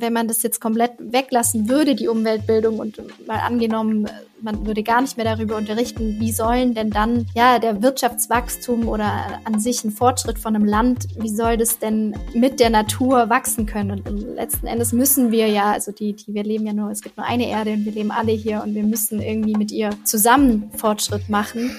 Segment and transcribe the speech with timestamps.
[0.00, 4.08] wenn man das jetzt komplett weglassen würde, die Umweltbildung und mal angenommen,
[4.40, 9.40] man würde gar nicht mehr darüber unterrichten, wie sollen denn dann ja der Wirtschaftswachstum oder
[9.44, 13.66] an sich ein Fortschritt von einem Land, wie soll das denn mit der Natur wachsen
[13.66, 14.00] können?
[14.00, 17.16] Und letzten Endes müssen wir ja, also die, die wir leben ja nur, es gibt
[17.16, 20.70] nur eine Erde und wir leben alle hier und wir müssen irgendwie mit ihr zusammen
[20.76, 21.76] Fortschritt machen.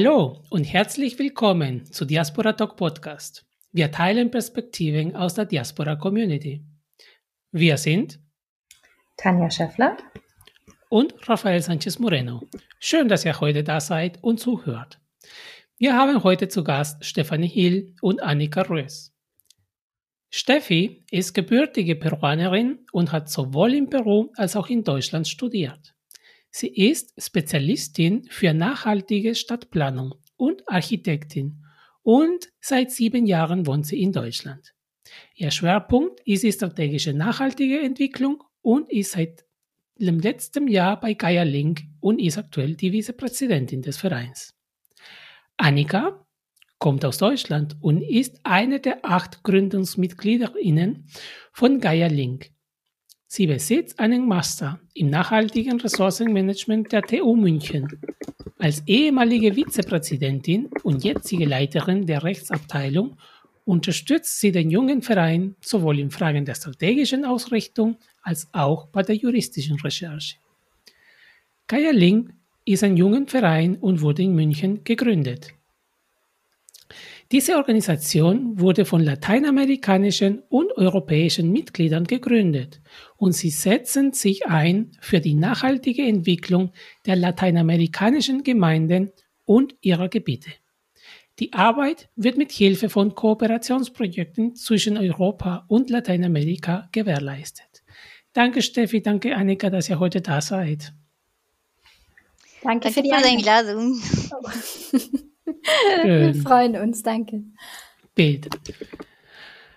[0.00, 3.44] Hallo und herzlich willkommen zu Diaspora Talk Podcast.
[3.72, 6.64] Wir teilen Perspektiven aus der Diaspora Community.
[7.50, 8.20] Wir sind
[9.16, 9.96] Tanja Schäffler
[10.88, 12.44] und Rafael Sanchez Moreno.
[12.78, 15.00] Schön, dass ihr heute da seid und zuhört.
[15.78, 19.12] Wir haben heute zu Gast Stefanie Hill und Annika Rös.
[20.30, 25.96] Steffi ist gebürtige Peruanerin und hat sowohl in Peru als auch in Deutschland studiert.
[26.50, 31.64] Sie ist Spezialistin für nachhaltige Stadtplanung und Architektin
[32.02, 34.74] und seit sieben Jahren wohnt sie in Deutschland.
[35.34, 39.44] Ihr Schwerpunkt ist die strategische nachhaltige Entwicklung und ist seit
[39.96, 44.54] dem letzten Jahr bei Gaia Link und ist aktuell die Vizepräsidentin des Vereins.
[45.56, 46.24] Annika
[46.78, 51.08] kommt aus Deutschland und ist eine der acht Gründungsmitgliederinnen
[51.52, 52.50] von Gaia Link,
[53.30, 57.86] Sie besitzt einen Master im nachhaltigen Ressourcenmanagement der TU München.
[58.58, 63.18] Als ehemalige Vizepräsidentin und jetzige Leiterin der Rechtsabteilung
[63.66, 69.16] unterstützt sie den jungen Verein sowohl in Fragen der strategischen Ausrichtung als auch bei der
[69.16, 70.36] juristischen Recherche.
[71.66, 72.32] Gaia Link
[72.64, 75.52] ist ein junger Verein und wurde in München gegründet.
[77.30, 82.80] Diese Organisation wurde von lateinamerikanischen und europäischen Mitgliedern gegründet
[83.18, 86.72] und sie setzen sich ein für die nachhaltige Entwicklung
[87.04, 89.12] der lateinamerikanischen Gemeinden
[89.44, 90.50] und ihrer Gebiete.
[91.38, 97.84] Die Arbeit wird mit Hilfe von Kooperationsprojekten zwischen Europa und Lateinamerika gewährleistet.
[98.32, 100.94] Danke Steffi, danke Annika, dass ihr heute da seid.
[102.62, 104.00] Danke, danke für die Einladung.
[106.04, 107.42] Wir freuen uns, danke.
[108.14, 108.50] Bitte.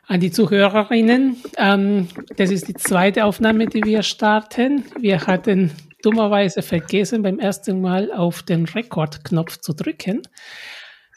[0.08, 4.84] An die Zuhörerinnen, ähm, das ist die zweite Aufnahme, die wir starten.
[5.00, 5.72] Wir hatten
[6.02, 10.24] dummerweise vergessen, beim ersten Mal auf den Rekordknopf zu drücken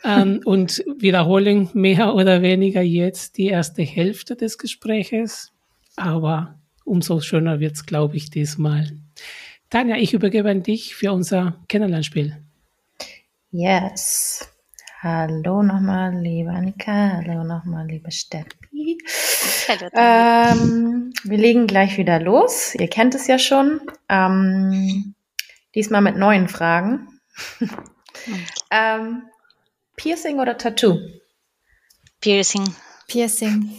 [0.04, 5.52] ähm, und wiederholen mehr oder weniger jetzt die erste Hälfte des Gespräches.
[5.96, 8.90] Aber umso schöner wird es, glaube ich, diesmal.
[9.70, 12.36] Tanja, ich übergebe an dich für unser Kennenlernspiel.
[13.56, 14.50] Yes.
[15.00, 17.18] Hallo nochmal, liebe Annika.
[17.18, 18.98] Hallo nochmal, liebe Steffi.
[19.68, 19.90] Hallo.
[19.94, 22.74] Ähm, wir legen gleich wieder los.
[22.74, 23.80] Ihr kennt es ja schon.
[24.08, 25.14] Ähm,
[25.72, 27.20] diesmal mit neuen Fragen.
[28.72, 29.22] ähm,
[29.94, 30.98] Piercing oder Tattoo?
[32.20, 32.74] Piercing.
[33.06, 33.70] Piercing.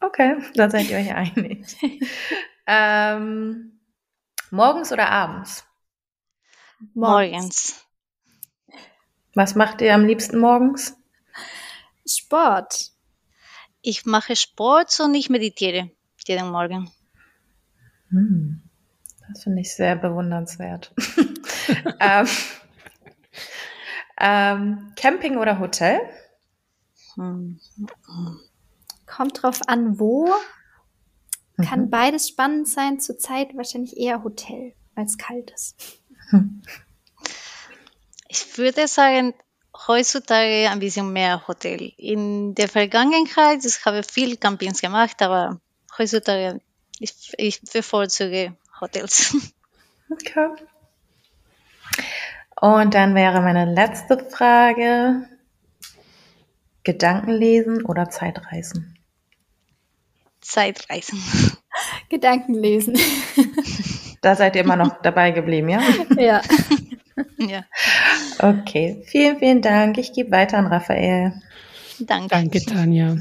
[0.00, 1.66] Okay, da seid ihr euch einig.
[2.66, 3.78] ähm,
[4.50, 5.66] morgens oder abends?
[6.94, 7.87] Morgens.
[9.34, 10.96] Was macht ihr am liebsten morgens?
[12.06, 12.92] Sport.
[13.82, 15.90] Ich mache Sport und ich meditiere
[16.28, 16.90] jeden Morgen.
[18.10, 18.62] Hm,
[19.28, 20.92] das finde ich sehr bewundernswert.
[22.00, 22.26] ähm,
[24.18, 26.00] ähm, Camping oder Hotel?
[27.14, 27.58] Hm.
[29.06, 30.28] Kommt drauf an, wo.
[31.62, 31.90] Kann mhm.
[31.90, 33.00] beides spannend sein.
[33.00, 35.76] Zurzeit wahrscheinlich eher Hotel, weil es kalt ist.
[38.28, 39.34] Ich würde sagen,
[39.86, 41.92] heutzutage ein bisschen mehr Hotel.
[41.96, 45.60] In der Vergangenheit, ich habe viel Campings gemacht, aber
[45.96, 46.60] heutzutage,
[46.98, 49.36] ich, ich bevorzuge Hotels.
[50.10, 50.48] Okay.
[52.62, 55.28] Und dann wäre meine letzte Frage,
[56.82, 58.98] Gedankenlesen oder Zeitreisen?
[60.40, 61.22] Zeitreisen.
[62.08, 62.98] Gedankenlesen.
[64.22, 65.82] Da seid ihr immer noch dabei geblieben, ja?
[66.16, 66.40] Ja.
[67.38, 67.64] ja.
[68.38, 69.98] Okay, vielen, vielen Dank.
[69.98, 71.32] Ich gebe weiter an Raphael.
[72.00, 72.28] Danke.
[72.28, 73.16] Danke, Tanja.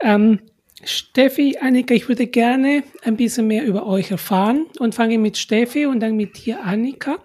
[0.00, 0.40] Ähm,
[0.84, 5.86] Steffi, Annika, ich würde gerne ein bisschen mehr über euch erfahren und fange mit Steffi
[5.86, 7.18] und dann mit dir, Annika.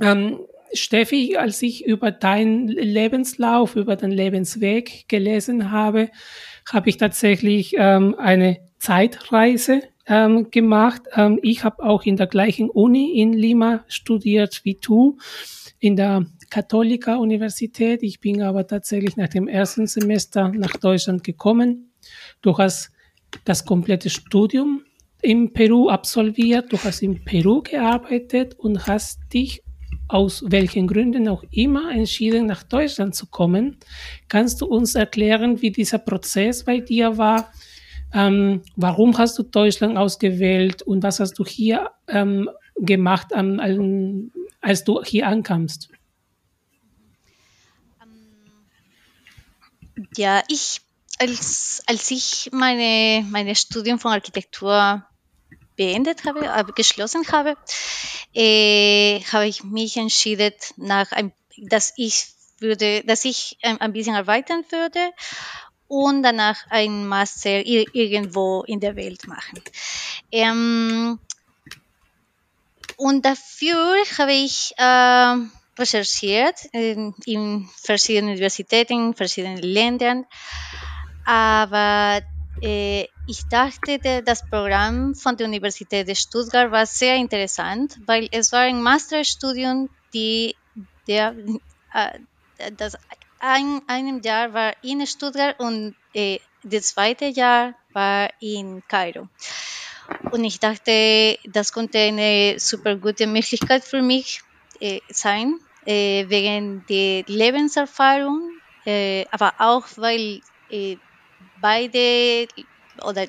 [0.00, 0.40] Ähm,
[0.72, 6.10] Steffi, als ich über deinen Lebenslauf, über den Lebensweg gelesen habe,
[6.70, 11.02] habe ich tatsächlich ähm, eine Zeitreise ähm, gemacht.
[11.14, 15.16] Ähm, ich habe auch in der gleichen Uni in Lima studiert wie du,
[15.78, 18.02] in der Katholika Universität.
[18.02, 21.92] Ich bin aber tatsächlich nach dem ersten Semester nach Deutschland gekommen.
[22.42, 22.90] Du hast
[23.44, 24.82] das komplette Studium
[25.22, 29.62] in Peru absolviert, du hast in Peru gearbeitet und hast dich
[30.08, 33.76] aus welchen Gründen auch immer entschieden, nach Deutschland zu kommen.
[34.26, 37.52] Kannst du uns erklären, wie dieser Prozess bei dir war?
[38.12, 44.84] Ähm, warum hast du Deutschland ausgewählt und was hast du hier ähm, gemacht, an, als
[44.84, 45.90] du hier ankamst?
[50.16, 50.80] Ja, ich,
[51.18, 55.04] als, als ich meine, meine Studium von Architektur
[55.76, 57.56] beendet habe, äh, geschlossen habe,
[58.34, 61.12] äh, habe ich mich entschieden, nach
[61.68, 62.26] dass ich
[62.58, 65.12] würde, dass ich ein, ein bisschen arbeiten würde
[65.90, 69.60] und danach ein Master irgendwo in der Welt machen.
[70.30, 71.18] Ähm,
[72.96, 75.34] und dafür habe ich äh,
[75.76, 80.26] recherchiert in, in, verschiedenen Universitäten, in verschiedenen Ländern.
[81.26, 82.20] Aber
[82.62, 88.60] äh, ich dachte, das Programm von der Universität Stuttgart war sehr interessant, weil es war
[88.60, 90.54] ein Masterstudium, die
[91.08, 91.34] der,
[91.92, 92.20] äh,
[92.76, 92.96] das
[93.40, 99.28] ein, einem Jahr war in Stuttgart und äh, das zweite Jahr war in Kairo.
[100.30, 104.42] Und ich dachte, das konnte eine super gute Möglichkeit für mich
[104.80, 108.50] äh, sein, äh, wegen der Lebenserfahrung,
[108.84, 110.96] äh, aber auch weil äh,
[111.60, 112.48] beide
[113.02, 113.26] oder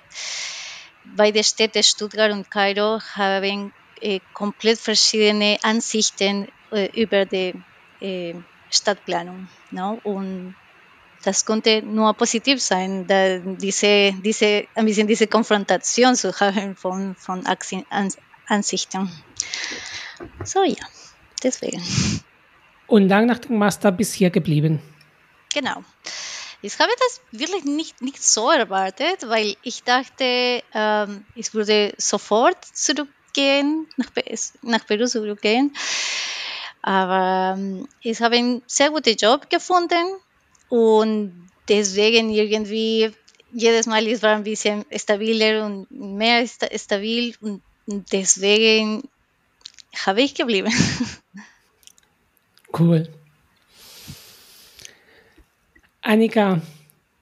[1.15, 7.53] beide Städte Stuttgart und Kairo haben äh, komplett verschiedene Ansichten äh, über die
[8.71, 9.47] Stadtplanung.
[9.71, 9.99] No?
[10.03, 10.55] Und
[11.23, 17.15] das konnte nur positiv sein, da diese, diese, ein bisschen diese Konfrontation zu haben von,
[17.15, 17.43] von
[18.47, 19.11] Ansichten.
[20.43, 20.85] So ja,
[21.43, 21.81] deswegen.
[22.87, 24.81] Und dann nach dem Master bis hier geblieben.
[25.53, 25.83] Genau.
[26.63, 32.63] Ich habe das wirklich nicht, nicht so erwartet, weil ich dachte, ähm, ich würde sofort
[32.65, 34.11] zurückgehen, nach,
[34.61, 35.73] nach Peru zurückgehen.
[36.81, 40.15] Aber ähm, ich habe einen sehr guten Job gefunden
[40.69, 43.11] und deswegen irgendwie
[43.53, 47.61] jedes Mal ist war ein bisschen stabiler und mehr stabil und
[48.11, 49.03] deswegen
[50.05, 50.73] habe ich geblieben.
[52.77, 53.09] Cool.
[56.01, 56.61] Annika,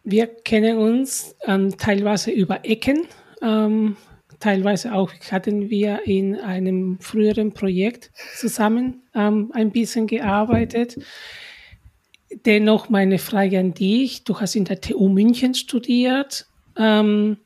[0.04, 3.08] wir kennen uns ähm, teilweise über Ecken,
[3.42, 3.98] ähm,
[4.40, 10.98] teilweise auch hatten wir in einem früheren Projekt zusammen ähm, ein bisschen gearbeitet.
[12.46, 14.24] Dennoch meine Frage an dich.
[14.24, 16.46] Du hast in der TU München studiert.
[16.78, 17.38] Ähm,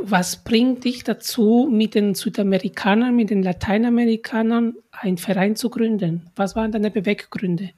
[0.00, 6.30] was bringt dich dazu, mit den Südamerikanern, mit den Lateinamerikanern einen Verein zu gründen?
[6.36, 7.70] Was waren deine Beweggründe?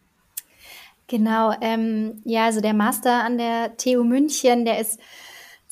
[1.06, 4.98] Genau, ähm, ja, also der Master an der TU München, der ist,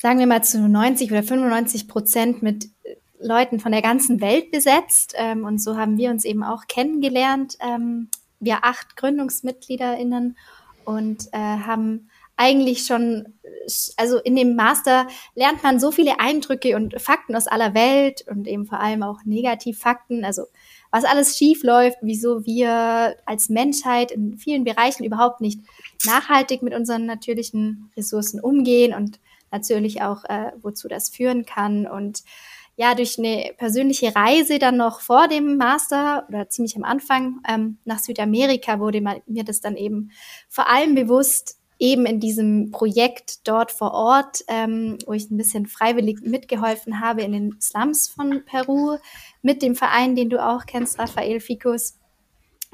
[0.03, 2.67] sagen wir mal, zu 90 oder 95 Prozent mit
[3.21, 5.13] Leuten von der ganzen Welt besetzt.
[5.17, 7.55] Ähm, und so haben wir uns eben auch kennengelernt.
[7.61, 8.09] Ähm,
[8.41, 10.37] wir acht GründungsmitgliederInnen
[10.83, 13.35] und äh, haben eigentlich schon,
[13.95, 18.45] also in dem Master lernt man so viele Eindrücke und Fakten aus aller Welt und
[18.45, 20.47] eben vor allem auch Negativfakten, also
[20.91, 25.61] was alles schief läuft, wieso wir als Menschheit in vielen Bereichen überhaupt nicht
[26.05, 29.21] nachhaltig mit unseren natürlichen Ressourcen umgehen und
[29.53, 31.87] natürlich auch, äh, wozu das führen kann.
[31.87, 32.23] Und
[32.75, 37.77] ja, durch eine persönliche Reise dann noch vor dem Master oder ziemlich am Anfang ähm,
[37.85, 40.11] nach Südamerika wurde mir das dann eben
[40.49, 45.67] vor allem bewusst, eben in diesem Projekt dort vor Ort, ähm, wo ich ein bisschen
[45.67, 48.97] freiwillig mitgeholfen habe in den Slums von Peru
[49.41, 51.99] mit dem Verein, den du auch kennst, Rafael Ficus,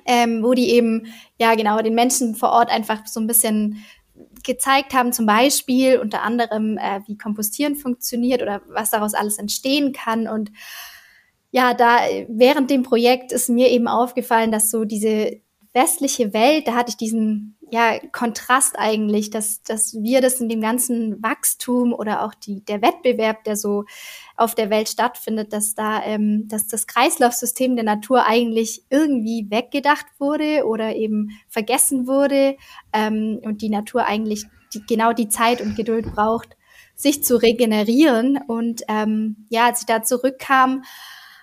[0.06, 1.08] ähm, wo die eben,
[1.40, 3.84] ja genau, den Menschen vor Ort einfach so ein bisschen
[4.44, 9.94] gezeigt haben, zum Beispiel unter anderem, äh, wie Kompostieren funktioniert oder was daraus alles entstehen
[9.94, 10.28] kann.
[10.28, 10.52] Und
[11.52, 15.42] ja, da während dem Projekt ist mir eben aufgefallen, dass so diese
[15.74, 20.62] westliche Welt, da hatte ich diesen ja, Kontrast eigentlich, dass, dass wir das in dem
[20.62, 23.86] ganzen Wachstum oder auch die, der Wettbewerb, der so
[24.36, 30.08] auf der Welt stattfindet, dass da, ähm, dass das Kreislaufsystem der Natur eigentlich irgendwie weggedacht
[30.18, 32.56] wurde oder eben vergessen wurde
[32.92, 36.58] ähm, und die Natur eigentlich die, genau die Zeit und Geduld braucht,
[36.96, 38.40] sich zu regenerieren.
[38.48, 40.84] Und ähm, ja, als ich da zurückkam,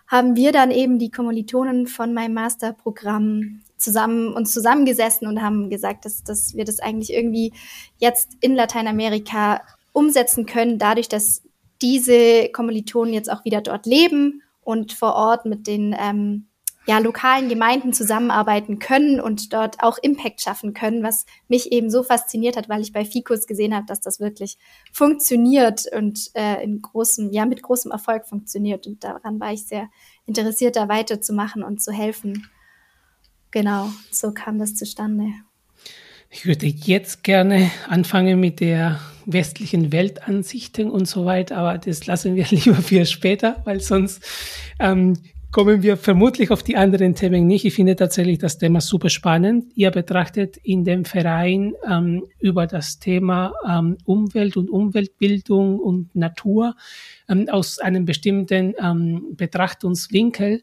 [0.09, 6.05] haben wir dann eben die Kommilitonen von meinem Masterprogramm zusammen uns zusammengesessen und haben gesagt,
[6.05, 7.53] dass, dass wir das eigentlich irgendwie
[7.99, 11.43] jetzt in Lateinamerika umsetzen können, dadurch, dass
[11.83, 16.49] diese Kommilitonen jetzt auch wieder dort leben und vor Ort mit den ähm,
[16.87, 22.05] ja, lokalen Gemeinden zusammenarbeiten können und dort auch Impact schaffen können, was mich eben so
[22.05, 24.57] fasziniert hat, weil ich bei Ficus gesehen habe, dass das wirklich
[24.93, 28.87] funktioniert und äh, in großem, ja, mit großem Erfolg funktioniert.
[28.87, 29.89] Und daran war ich sehr
[30.27, 32.49] interessiert, da weiterzumachen und zu helfen.
[33.57, 35.33] Genau, so kam das zustande.
[36.29, 42.35] Ich würde jetzt gerne anfangen mit der westlichen Weltansichten und so weiter, aber das lassen
[42.37, 44.23] wir lieber für später, weil sonst
[44.79, 45.15] ähm,
[45.53, 47.65] kommen wir vermutlich auf die anderen Themen nicht.
[47.65, 49.73] Ich finde tatsächlich das Thema super spannend.
[49.75, 56.77] Ihr betrachtet in dem Verein ähm, über das Thema ähm, Umwelt und Umweltbildung und Natur
[57.27, 60.63] ähm, aus einem bestimmten ähm, Betrachtungswinkel.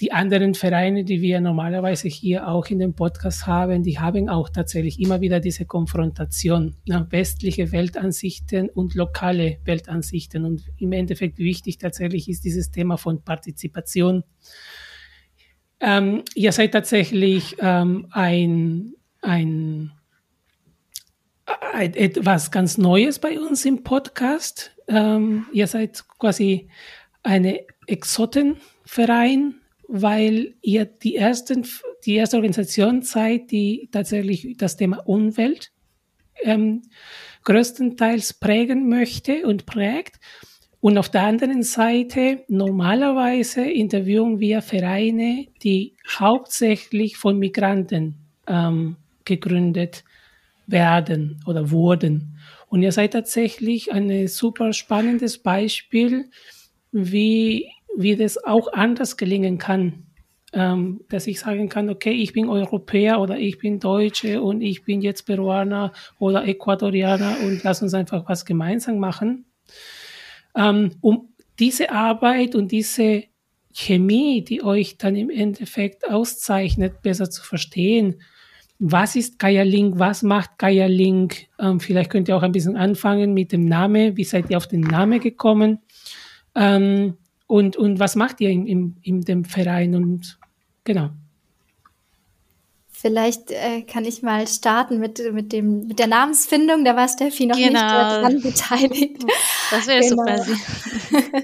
[0.00, 4.48] Die anderen Vereine, die wir normalerweise hier auch in dem Podcast haben, die haben auch
[4.48, 7.06] tatsächlich immer wieder diese Konfrontation, ne?
[7.10, 10.44] westliche Weltansichten und lokale Weltansichten.
[10.44, 14.24] Und im Endeffekt wichtig tatsächlich ist dieses Thema von Partizipation.
[15.78, 19.92] Ähm, ihr seid tatsächlich ähm, ein, ein,
[21.72, 24.72] ein, etwas ganz Neues bei uns im Podcast.
[24.88, 26.68] Ähm, ihr seid quasi
[27.22, 29.60] eine Exotenverein,
[29.96, 31.64] weil ihr die, ersten,
[32.04, 35.70] die erste Organisation seid, die tatsächlich das Thema Umwelt
[36.42, 36.82] ähm,
[37.44, 40.16] größtenteils prägen möchte und prägt.
[40.80, 48.16] Und auf der anderen Seite, normalerweise interviewen wir Vereine, die hauptsächlich von Migranten
[48.48, 50.02] ähm, gegründet
[50.66, 52.36] werden oder wurden.
[52.66, 56.30] Und ihr seid tatsächlich ein super spannendes Beispiel,
[56.90, 60.04] wie wie das auch anders gelingen kann.
[60.52, 64.84] Ähm, dass ich sagen kann, okay, ich bin Europäer oder ich bin Deutsche und ich
[64.84, 69.46] bin jetzt Peruaner oder Ecuadorianer und lass uns einfach was gemeinsam machen.
[70.54, 73.24] Ähm, um diese Arbeit und diese
[73.72, 78.20] Chemie, die euch dann im Endeffekt auszeichnet, besser zu verstehen.
[78.78, 79.98] Was ist Gaia Link?
[79.98, 81.46] Was macht Gaia Link?
[81.58, 84.16] Ähm, vielleicht könnt ihr auch ein bisschen anfangen mit dem Namen.
[84.16, 85.80] Wie seid ihr auf den Namen gekommen?
[86.54, 89.94] Ähm, und, und was macht ihr in, in, in dem Verein?
[89.94, 90.38] Und
[90.84, 91.10] genau.
[92.88, 96.84] Vielleicht äh, kann ich mal starten mit, mit, dem, mit der Namensfindung.
[96.84, 97.70] Da war Steffi noch genau.
[97.70, 99.24] nicht daran beteiligt.
[99.70, 100.36] Das wäre genau.
[100.36, 101.26] super.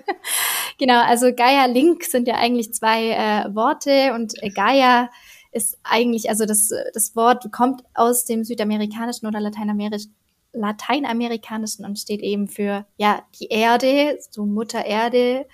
[0.79, 5.09] genau, also Gaia Link sind ja eigentlich zwei äh, Worte und äh, Gaia
[5.53, 10.15] ist eigentlich, also das, das Wort kommt aus dem südamerikanischen oder lateinamerikanischen
[10.53, 15.47] lateinamerikanischen und steht eben für ja die Erde, so Mutter Erde,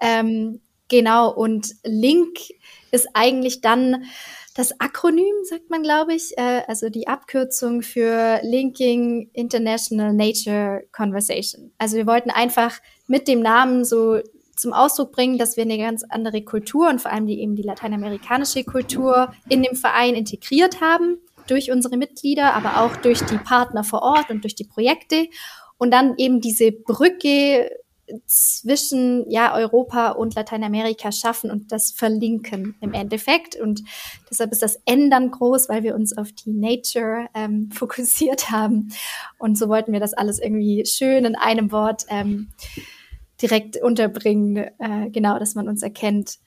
[0.00, 2.38] ähm, genau, und Link
[2.90, 4.04] ist eigentlich dann
[4.54, 11.72] das Akronym, sagt man, glaube ich, äh, also die Abkürzung für Linking International Nature Conversation.
[11.78, 14.20] Also wir wollten einfach mit dem Namen so
[14.56, 17.62] zum Ausdruck bringen, dass wir eine ganz andere Kultur und vor allem die eben die
[17.62, 23.82] lateinamerikanische Kultur in dem Verein integriert haben durch unsere Mitglieder, aber auch durch die Partner
[23.82, 25.26] vor Ort und durch die Projekte
[25.78, 27.68] und dann eben diese Brücke
[28.26, 33.82] zwischen ja Europa und Lateinamerika schaffen und das verlinken im Endeffekt und
[34.30, 38.88] deshalb ist das N dann groß, weil wir uns auf die Nature ähm, fokussiert haben
[39.38, 42.50] und so wollten wir das alles irgendwie schön in einem Wort ähm,
[43.40, 46.38] direkt unterbringen, äh, genau, dass man uns erkennt.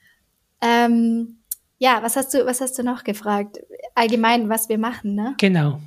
[0.62, 1.40] Ähm,
[1.80, 3.60] ja, was hast du, was hast du noch gefragt?
[3.94, 5.36] Allgemein, was wir machen, ne?
[5.38, 5.80] Genau.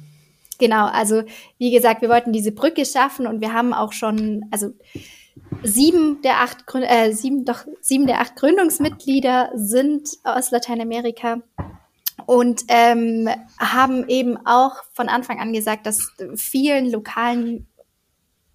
[0.59, 1.23] Genau, also
[1.59, 4.73] wie gesagt, wir wollten diese Brücke schaffen und wir haben auch schon, also
[5.63, 11.43] sieben der acht, äh, sieben, doch, sieben der acht Gründungsmitglieder sind aus Lateinamerika
[12.27, 17.67] und ähm, haben eben auch von Anfang an gesagt, dass vielen lokalen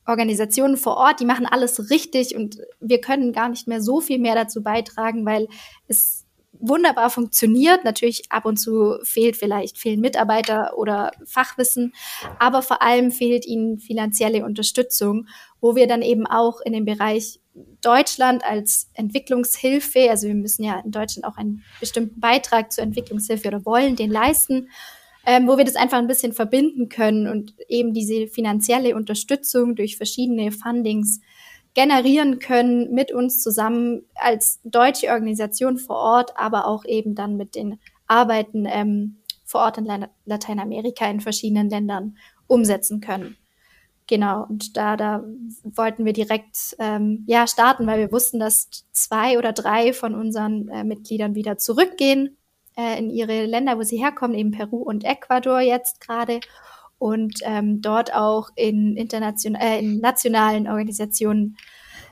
[0.05, 4.19] Organisationen vor Ort, die machen alles richtig und wir können gar nicht mehr so viel
[4.19, 5.47] mehr dazu beitragen, weil
[5.88, 6.25] es
[6.59, 7.83] wunderbar funktioniert.
[7.83, 11.93] Natürlich ab und zu fehlt vielleicht fehlen Mitarbeiter oder Fachwissen,
[12.39, 15.27] aber vor allem fehlt ihnen finanzielle Unterstützung,
[15.62, 17.39] wo wir dann eben auch in dem Bereich
[17.81, 23.47] Deutschland als Entwicklungshilfe, also wir müssen ja in Deutschland auch einen bestimmten Beitrag zur Entwicklungshilfe
[23.47, 24.69] oder wollen den leisten,
[25.25, 29.97] ähm, wo wir das einfach ein bisschen verbinden können und eben diese finanzielle Unterstützung durch
[29.97, 31.21] verschiedene Fundings
[31.75, 37.53] generieren können mit uns zusammen als deutsche Organisation vor Ort, aber auch eben dann mit
[37.53, 42.17] den Arbeiten ähm, vor Ort in Lateinamerika in verschiedenen Ländern
[42.48, 43.38] umsetzen können.
[44.08, 45.24] Genau, und da, da
[45.63, 50.70] wollten wir direkt ähm, ja, starten, weil wir wussten, dass zwei oder drei von unseren
[50.70, 52.38] äh, Mitgliedern wieder zurückgehen
[52.77, 56.39] äh, in ihre Länder, wo sie herkommen, eben Peru und Ecuador jetzt gerade
[56.97, 61.57] und ähm, dort auch in, internation äh, in nationalen Organisationen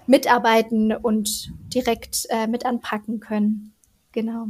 [0.08, 3.74] mitarbeiten und direkt äh, mit anpacken können.
[4.12, 4.48] Genau.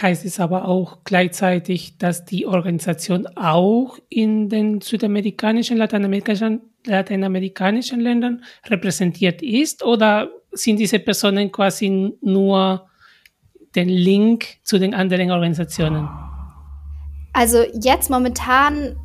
[0.00, 8.44] Heißt es aber auch gleichzeitig, dass die Organisation auch in den südamerikanischen, lateinamerikanischen, lateinamerikanischen Ländern
[8.66, 9.84] repräsentiert ist?
[9.84, 12.88] Oder sind diese Personen quasi nur
[13.74, 16.08] den Link zu den anderen Organisationen?
[17.32, 18.96] Also jetzt momentan,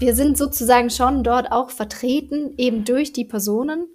[0.00, 3.86] wir sind sozusagen schon dort auch vertreten, eben durch die Personen,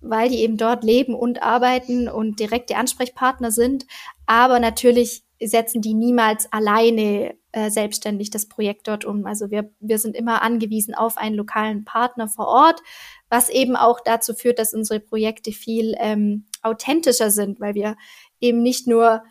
[0.00, 3.86] weil die eben dort leben und arbeiten und direkte Ansprechpartner sind.
[4.26, 9.24] Aber natürlich setzen die niemals alleine äh, selbstständig das Projekt dort um.
[9.24, 12.82] Also wir, wir sind immer angewiesen auf einen lokalen Partner vor Ort,
[13.30, 17.96] was eben auch dazu führt, dass unsere Projekte viel ähm, authentischer sind, weil wir
[18.40, 19.22] eben nicht nur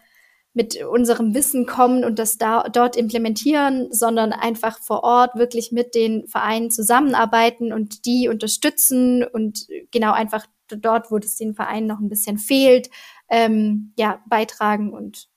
[0.53, 5.95] mit unserem Wissen kommen und das da, dort implementieren, sondern einfach vor Ort wirklich mit
[5.95, 11.99] den Vereinen zusammenarbeiten und die unterstützen und genau einfach dort, wo es den Vereinen noch
[11.99, 12.89] ein bisschen fehlt,
[13.29, 15.27] ähm, ja, beitragen und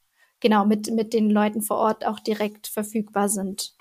[0.41, 3.75] genau mit, mit den Leuten vor Ort auch direkt verfügbar sind.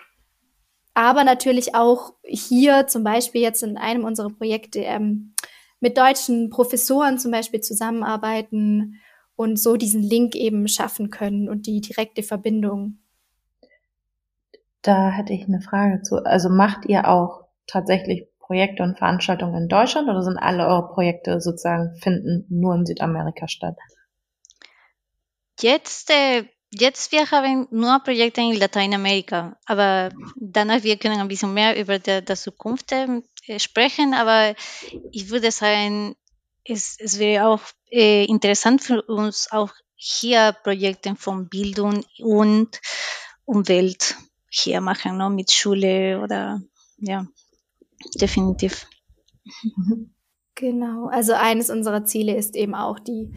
[0.94, 5.34] Aber natürlich auch hier zum Beispiel jetzt in einem unserer Projekte ähm,
[5.82, 9.01] mit deutschen Professoren zum Beispiel zusammenarbeiten
[9.36, 13.00] und so diesen Link eben schaffen können und die direkte Verbindung.
[14.82, 16.24] Da hätte ich eine Frage zu.
[16.25, 21.42] Also macht ihr auch tatsächlich Projekte und Veranstaltungen in Deutschland oder sind alle eure Projekte
[21.42, 23.75] sozusagen finden nur in Südamerika statt?
[25.60, 31.54] Jetzt, äh, jetzt wir haben nur Projekte in Lateinamerika, aber danach wir können ein bisschen
[31.54, 33.24] mehr über die, die Zukunft äh,
[33.58, 34.54] sprechen, aber
[35.12, 36.15] ich würde sagen,
[36.63, 37.62] es, es wäre auch
[37.96, 42.82] äh, interessant für uns auch hier Projekte von Bildung und
[43.46, 44.16] Umwelt
[44.50, 46.62] hier machen, ne, mit Schule oder
[46.98, 47.25] ja,
[48.16, 48.88] definitiv.
[50.56, 53.34] Genau, also eines unserer Ziele ist eben auch die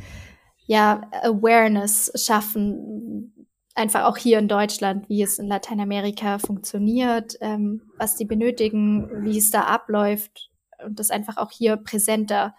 [0.67, 8.17] ja, Awareness schaffen, einfach auch hier in Deutschland, wie es in Lateinamerika funktioniert, ähm, was
[8.17, 10.51] die benötigen, wie es da abläuft
[10.85, 12.55] und das einfach auch hier präsenter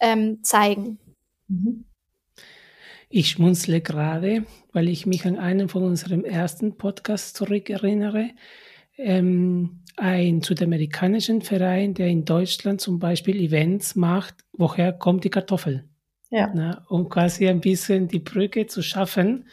[0.00, 0.98] ähm, zeigen.
[1.48, 1.84] Mhm.
[3.10, 8.30] Ich schmunzle gerade, weil ich mich an einen von unserem ersten Podcasts zurückerinnere.
[8.98, 15.88] Ähm, ein südamerikanischen Verein, der in Deutschland zum Beispiel Events macht, woher kommt die Kartoffel?
[16.30, 16.52] Ja.
[16.54, 19.48] Na, um quasi ein bisschen die Brücke zu schaffen.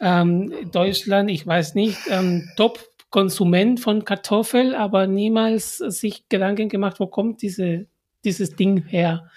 [0.00, 7.06] Ähm, Deutschland, ich weiß nicht, ähm, Top-Konsument von Kartoffel, aber niemals sich Gedanken gemacht, wo
[7.08, 7.86] kommt diese,
[8.24, 9.28] dieses Ding her?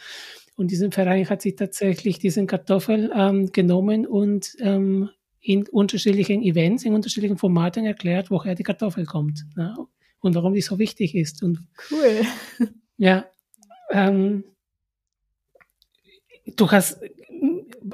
[0.55, 5.09] Und diesen Verein hat sich tatsächlich diesen Kartoffel ähm, genommen und ähm,
[5.41, 9.75] in unterschiedlichen Events, in unterschiedlichen Formaten erklärt, woher die Kartoffel kommt ne?
[10.19, 11.43] und warum die so wichtig ist.
[11.43, 11.59] Und,
[11.91, 12.21] cool.
[12.97, 13.25] Ja.
[13.91, 14.45] Ähm,
[16.55, 17.01] du hast,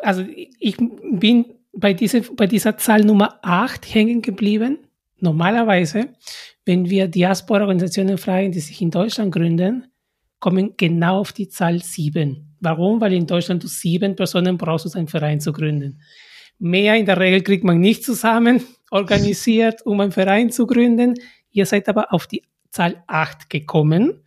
[0.04, 0.24] also
[0.60, 4.78] ich bin bei, diese, bei dieser Zahl Nummer 8 hängen geblieben.
[5.20, 6.10] Normalerweise,
[6.66, 9.88] wenn wir Diaspora-Organisationen fragen, die sich in Deutschland gründen,
[10.40, 12.51] kommen genau auf die Zahl 7.
[12.62, 13.02] Warum?
[13.02, 16.00] Weil in Deutschland du sieben Personen brauchst, um einen Verein zu gründen.
[16.60, 21.16] Mehr in der Regel kriegt man nicht zusammen, organisiert, um einen Verein zu gründen.
[21.52, 24.24] Ihr seid aber auf die Zahl acht gekommen.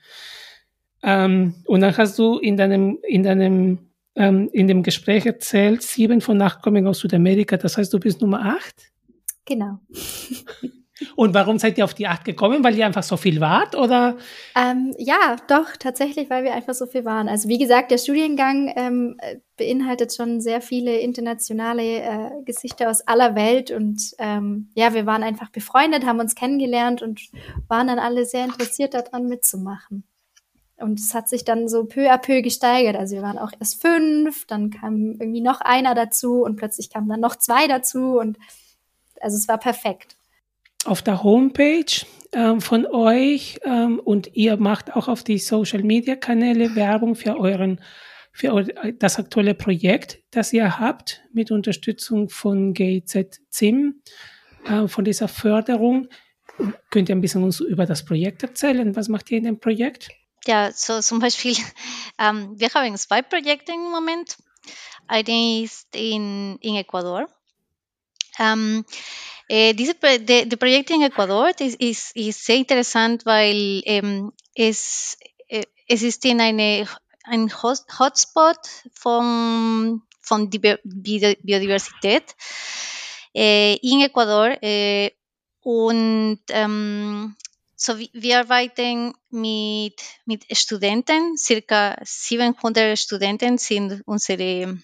[1.03, 3.79] Ähm, und dann hast du in deinem, in deinem,
[4.17, 7.57] ähm, in dem Gespräch erzählt, sieben von acht kommen aus Südamerika.
[7.57, 8.91] Das heißt, du bist Nummer acht?
[9.45, 9.79] Genau.
[11.17, 12.63] Und warum seid ihr auf die acht gekommen?
[12.63, 14.17] Weil ihr einfach so viel wart, oder?
[14.55, 17.29] Ähm, ja, doch, tatsächlich, weil wir einfach so viel waren.
[17.29, 19.17] Also wie gesagt, der Studiengang ähm,
[19.57, 23.73] beinhaltet schon sehr viele internationale äh, Gesichter aus aller Welt.
[23.73, 27.21] Und ähm, ja, wir waren einfach befreundet, haben uns kennengelernt und
[27.67, 30.05] waren dann alle sehr interessiert daran mitzumachen.
[30.77, 32.97] Und es hat sich dann so peu à peu gesteigert.
[32.97, 37.09] Also wir waren auch erst fünf, dann kam irgendwie noch einer dazu und plötzlich kamen
[37.09, 38.39] dann noch zwei dazu und
[39.21, 40.17] also es war perfekt
[40.87, 46.17] auf der Homepage ähm, von euch ähm, und ihr macht auch auf die Social Media
[46.17, 47.81] Kanäle Werbung für euren
[48.37, 48.65] für
[48.99, 54.03] das aktuelle Projekt, das ihr habt mit Unterstützung von GIZ ZIM,
[54.65, 56.09] äh, von dieser Förderung.
[56.91, 58.97] Könnt ihr ein bisschen uns über das Projekt erzählen?
[58.97, 60.09] Was macht ihr in dem Projekt?
[60.47, 61.55] Ja, so zum Beispiel,
[62.19, 64.37] ähm, wir haben zwei Projekte im Moment.
[65.07, 67.29] Eine ist in, in Ecuador.
[68.41, 68.85] Ähm,
[69.55, 75.17] Eh, diese de, de Projekte in Ecuador ist, ist, ist sehr interessant, weil ähm, es,
[75.47, 76.89] äh, es ist in eine,
[77.23, 78.59] ein Hotspot
[78.95, 82.35] von, von Biodiversität
[83.33, 85.13] äh, in Ecuador äh,
[85.61, 87.37] und ähm,
[87.77, 94.81] so wir arbeiten mit, mit Studenten, circa 700 Studenten sind unsere,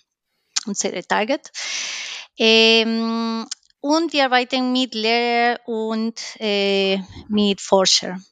[0.65, 1.51] unsere Target.
[2.39, 3.49] Ähm,
[3.81, 8.25] und wir arbeiten mit Lehrern und äh, mit Forschern.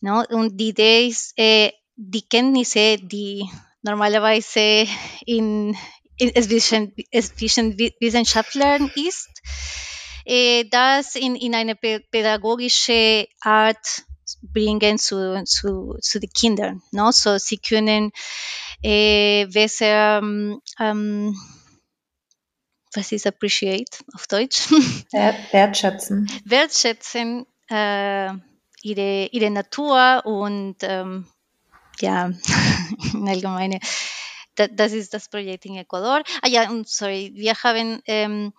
[0.00, 0.24] No?
[0.28, 3.48] Und die Idee ist, äh, die Kenntnisse, die
[3.82, 4.86] normalerweise
[5.24, 5.76] in,
[6.18, 6.92] in zwischen,
[7.36, 9.30] zwischen Wissenschaftlern ist,
[10.24, 14.04] äh, das in, in eine pädagogische Art
[14.42, 16.82] bringen zu, zu, zu den Kindern.
[16.90, 17.10] No?
[17.12, 18.12] So sie können
[18.82, 20.18] äh, besser
[20.78, 21.36] ähm,
[22.96, 24.70] was ist appreciate auf Deutsch?
[25.12, 26.30] Wertschätzen.
[26.44, 28.30] Wertschätzen äh,
[28.82, 31.26] ihre, ihre Natur und ähm,
[32.00, 32.30] ja,
[33.12, 33.80] in allgemeine.
[34.54, 36.22] Da, das ist das Projekt in Ecuador.
[36.42, 38.52] Ah ja, und sorry, wir haben, ähm,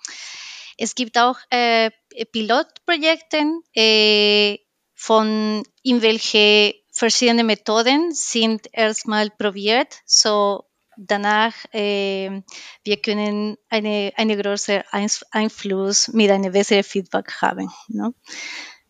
[0.78, 1.89] es gibt auch äh,
[2.32, 4.58] Pilotprojekte, äh,
[4.93, 9.95] von in welche verschiedene Methoden sind erstmal probiert.
[10.06, 10.67] So
[10.98, 12.42] danach äh,
[12.84, 14.84] wir können eine, eine große
[15.32, 17.70] Einfluss mit einem besseren Feedback haben.
[17.88, 18.14] Ne?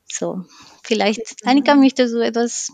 [0.07, 0.45] So,
[0.83, 2.71] vielleicht, Annika, möchtest du etwas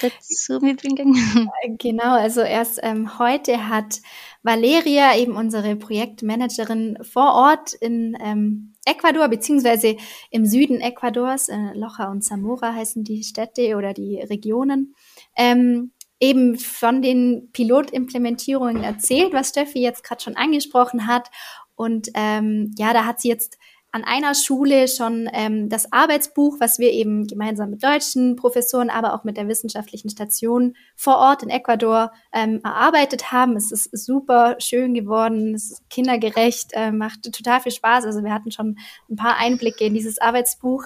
[0.00, 1.50] dazu mitbringen?
[1.78, 4.00] Genau, also erst ähm, heute hat
[4.42, 9.96] Valeria, eben unsere Projektmanagerin vor Ort in ähm, Ecuador, beziehungsweise
[10.30, 14.94] im Süden Ecuadors, äh, Loja und Zamora heißen die Städte oder die Regionen,
[15.36, 21.30] ähm, eben von den Pilotimplementierungen erzählt, was Steffi jetzt gerade schon angesprochen hat.
[21.74, 23.58] Und ähm, ja, da hat sie jetzt
[23.92, 29.14] an einer Schule schon ähm, das Arbeitsbuch, was wir eben gemeinsam mit deutschen Professoren, aber
[29.14, 33.56] auch mit der wissenschaftlichen Station vor Ort in Ecuador ähm, erarbeitet haben.
[33.56, 38.04] Es ist super schön geworden, es ist kindergerecht, äh, macht total viel Spaß.
[38.04, 38.78] Also wir hatten schon
[39.10, 40.84] ein paar Einblicke in dieses Arbeitsbuch.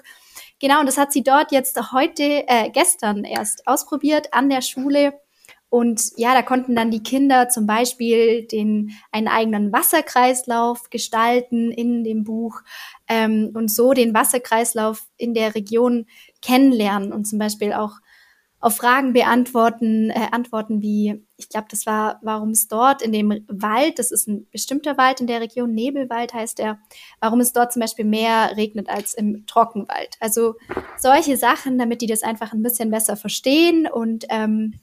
[0.59, 5.13] Genau, und das hat sie dort jetzt heute, äh, gestern erst ausprobiert an der Schule
[5.69, 12.05] und ja, da konnten dann die Kinder zum Beispiel den, einen eigenen Wasserkreislauf gestalten in
[12.05, 12.61] dem Buch
[13.09, 16.07] ähm, und so den Wasserkreislauf in der Region
[16.43, 17.99] kennenlernen und zum Beispiel auch
[18.65, 23.45] auf Fragen beantworten, äh, Antworten wie, ich glaube, das war, warum es dort in dem
[23.47, 26.79] Wald, das ist ein bestimmter Wald in der Region, Nebelwald heißt der,
[27.21, 30.17] warum es dort zum Beispiel mehr regnet als im Trockenwald.
[30.19, 30.55] Also
[30.97, 34.81] solche Sachen, damit die das einfach ein bisschen besser verstehen und ähm,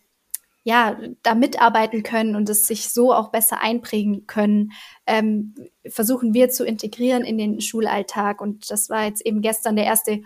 [0.63, 4.71] ja, da mitarbeiten können und es sich so auch besser einprägen können,
[5.08, 5.56] ähm,
[5.88, 8.41] versuchen wir zu integrieren in den Schulalltag.
[8.41, 10.21] Und das war jetzt eben gestern der erste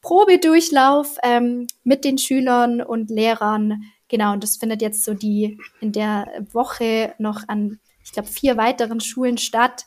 [0.00, 3.82] Probedurchlauf ähm, mit den Schülern und Lehrern.
[4.08, 8.56] Genau, und das findet jetzt so die in der Woche noch an, ich glaube, vier
[8.56, 9.86] weiteren Schulen statt,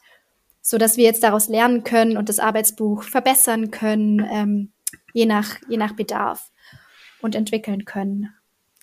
[0.62, 4.74] so dass wir jetzt daraus lernen können und das Arbeitsbuch verbessern können, ähm,
[5.14, 6.52] je nach, je nach Bedarf
[7.22, 8.34] und entwickeln können.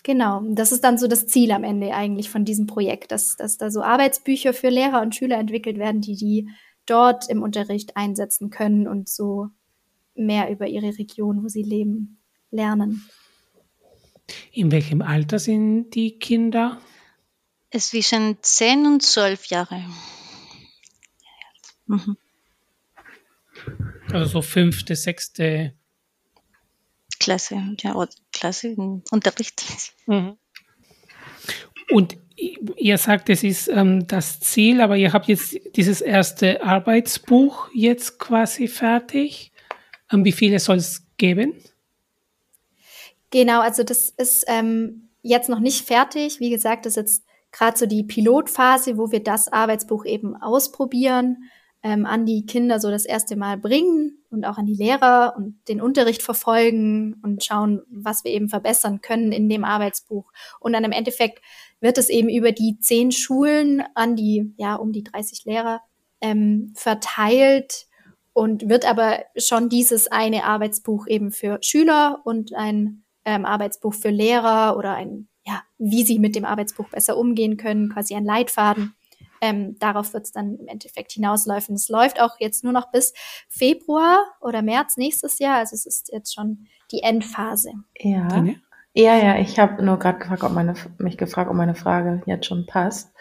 [0.03, 3.57] Genau, das ist dann so das Ziel am Ende eigentlich von diesem Projekt, dass, dass
[3.57, 6.49] da so Arbeitsbücher für Lehrer und Schüler entwickelt werden, die die
[6.87, 9.49] dort im Unterricht einsetzen können und so
[10.15, 13.07] mehr über ihre Region, wo sie leben, lernen.
[14.51, 16.81] In welchem Alter sind die Kinder?
[17.71, 19.85] Zwischen 10 und 12 Jahre.
[21.85, 22.17] Mhm.
[24.11, 25.73] Also so fünfte, sechste
[27.21, 28.75] Klasse, ja, Klasse,
[29.11, 29.63] Unterricht.
[30.07, 30.37] Mhm.
[31.91, 37.69] Und ihr sagt, es ist ähm, das Ziel, aber ihr habt jetzt dieses erste Arbeitsbuch
[37.75, 39.51] jetzt quasi fertig.
[40.11, 41.53] Ähm, wie viele soll es geben?
[43.29, 46.39] Genau, also das ist ähm, jetzt noch nicht fertig.
[46.39, 51.43] Wie gesagt, das ist jetzt gerade so die Pilotphase, wo wir das Arbeitsbuch eben ausprobieren
[51.83, 55.59] ähm, an die Kinder so das erste Mal bringen und auch an die Lehrer und
[55.67, 60.31] den Unterricht verfolgen und schauen, was wir eben verbessern können in dem Arbeitsbuch.
[60.59, 61.41] Und dann im Endeffekt
[61.79, 65.81] wird es eben über die zehn Schulen an die, ja, um die 30 Lehrer
[66.21, 67.87] ähm, verteilt
[68.33, 74.09] und wird aber schon dieses eine Arbeitsbuch eben für Schüler und ein ähm, Arbeitsbuch für
[74.09, 78.93] Lehrer oder ein, ja, wie sie mit dem Arbeitsbuch besser umgehen können, quasi ein Leitfaden
[79.41, 81.75] ähm, darauf wird es dann im Endeffekt hinausläufen.
[81.75, 83.13] Es läuft auch jetzt nur noch bis
[83.49, 85.57] Februar oder März nächstes Jahr.
[85.57, 87.71] Also es ist jetzt schon die Endphase.
[87.97, 88.45] Ja.
[88.93, 92.45] Ja, ja, ich habe nur gerade gefragt, ob meine, mich gefragt, ob meine Frage jetzt
[92.45, 93.13] schon passt.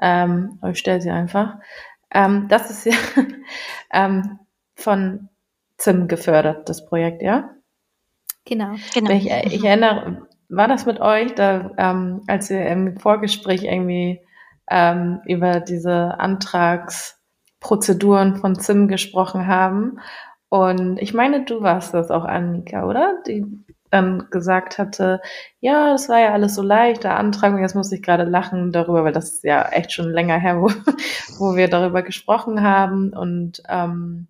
[0.00, 1.56] Ähm, ich stelle sie einfach.
[2.10, 2.94] Ähm, das ist ja
[3.92, 4.38] ähm,
[4.74, 5.28] von
[5.76, 7.50] ZIM gefördert, das Projekt, ja?
[8.46, 8.76] Genau.
[8.94, 9.10] genau.
[9.10, 14.20] Ich, ich erinnere, war das mit euch, da, ähm, als ihr im Vorgespräch irgendwie
[14.70, 19.98] ähm, über diese Antragsprozeduren von ZIM gesprochen haben.
[20.48, 23.14] Und ich meine, du warst das auch, Annika, oder?
[23.26, 23.44] Die
[23.90, 25.20] dann gesagt hatte,
[25.60, 28.72] ja, das war ja alles so leicht, der Antrag, und jetzt muss ich gerade lachen
[28.72, 30.68] darüber, weil das ist ja echt schon länger her, wo,
[31.38, 33.12] wo wir darüber gesprochen haben.
[33.12, 34.28] Und ähm,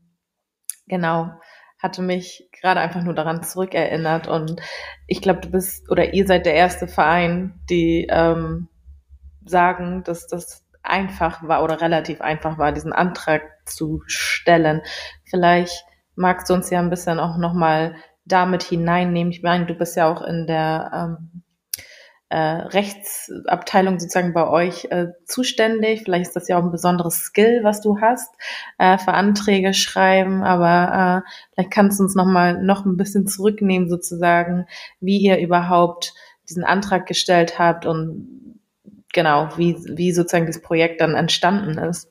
[0.87, 1.31] genau,
[1.79, 4.61] hatte mich gerade einfach nur daran zurückerinnert und
[5.07, 8.69] ich glaube, du bist oder ihr seid der erste Verein, die ähm,
[9.45, 14.83] sagen, dass das einfach war oder relativ einfach war, diesen Antrag zu stellen.
[15.25, 19.33] Vielleicht magst du uns ja ein bisschen auch nochmal damit hineinnehmen.
[19.33, 21.43] Ich meine, du bist ja auch in der ähm,
[22.31, 26.03] äh, Rechtsabteilung sozusagen bei euch äh, zuständig.
[26.05, 28.33] Vielleicht ist das ja auch ein besonderes Skill, was du hast,
[28.79, 33.89] äh, für Anträge schreiben, aber äh, vielleicht kannst du uns nochmal noch ein bisschen zurücknehmen
[33.89, 34.67] sozusagen,
[35.01, 36.15] wie ihr überhaupt
[36.49, 38.40] diesen Antrag gestellt habt und
[39.13, 42.11] genau, wie, wie sozusagen das Projekt dann entstanden ist.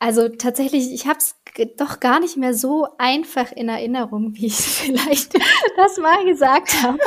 [0.00, 1.34] Also tatsächlich, ich habe es
[1.76, 5.34] doch gar nicht mehr so einfach in Erinnerung, wie ich vielleicht
[5.76, 6.98] das mal gesagt habe.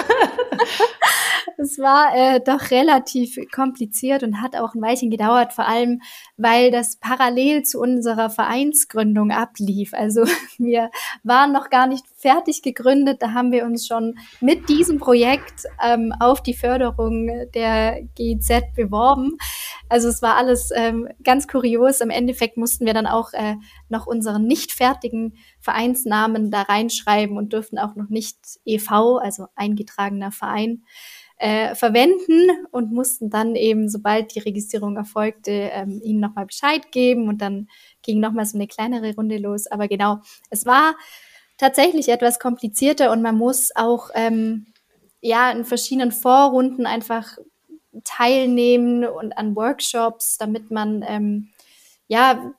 [1.57, 6.01] es war äh, doch relativ kompliziert und hat auch ein Weilchen gedauert, vor allem
[6.35, 9.93] weil das parallel zu unserer Vereinsgründung ablief.
[9.93, 10.25] Also
[10.57, 10.91] wir
[11.23, 16.13] waren noch gar nicht fertig gegründet, da haben wir uns schon mit diesem Projekt ähm,
[16.19, 19.37] auf die Förderung der GIZ beworben.
[19.89, 21.99] Also es war alles ähm, ganz kurios.
[21.99, 23.55] Im Endeffekt mussten wir dann auch äh,
[23.89, 30.31] noch unseren nicht fertigen Vereinsnamen da reinschreiben und dürften auch noch nicht EV, also eingetragener
[30.31, 30.83] Verein,
[31.41, 37.27] äh, verwenden und mussten dann eben, sobald die Registrierung erfolgte, ähm, ihnen nochmal Bescheid geben
[37.27, 37.67] und dann
[38.03, 39.65] ging nochmal so eine kleinere Runde los.
[39.65, 40.19] Aber genau,
[40.51, 40.95] es war
[41.61, 44.65] tatsächlich etwas komplizierter und man muss auch ähm,
[45.21, 47.37] ja in verschiedenen Vorrunden einfach
[48.03, 51.49] teilnehmen und an Workshops, damit man ähm,
[52.07, 52.51] ja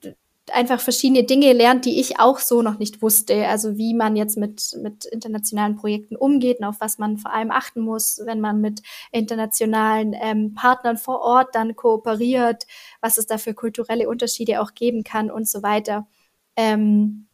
[0.53, 3.49] einfach verschiedene Dinge lernt, die ich auch so noch nicht wusste.
[3.49, 7.51] Also wie man jetzt mit, mit internationalen Projekten umgeht und auf was man vor allem
[7.51, 12.67] achten muss, wenn man mit internationalen ähm, Partnern vor Ort dann kooperiert,
[13.01, 16.07] was es da für kulturelle Unterschiede auch geben kann und so weiter.
[16.55, 17.27] Ähm,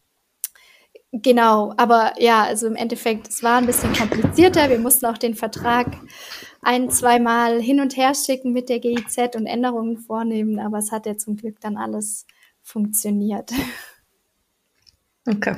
[1.11, 4.69] genau, aber ja, also im Endeffekt, es war ein bisschen komplizierter.
[4.69, 5.87] Wir mussten auch den Vertrag
[6.61, 11.05] ein, zweimal hin und her schicken mit der GIZ und Änderungen vornehmen, aber es hat
[11.05, 12.25] ja zum Glück dann alles
[12.61, 13.51] funktioniert.
[15.27, 15.55] Okay.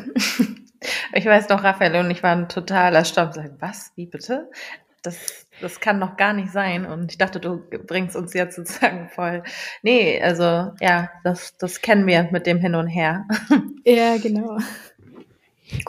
[1.14, 3.38] Ich weiß noch, Raphael und ich waren total erstaunt.
[3.60, 3.92] Was?
[3.96, 4.50] Wie bitte?
[5.04, 6.86] Das, das kann noch gar nicht sein.
[6.86, 9.44] Und ich dachte, du bringst uns jetzt sozusagen voll.
[9.84, 13.28] Nee, also ja, das, das kennen wir mit dem Hin und Her.
[13.86, 14.58] Ja, genau.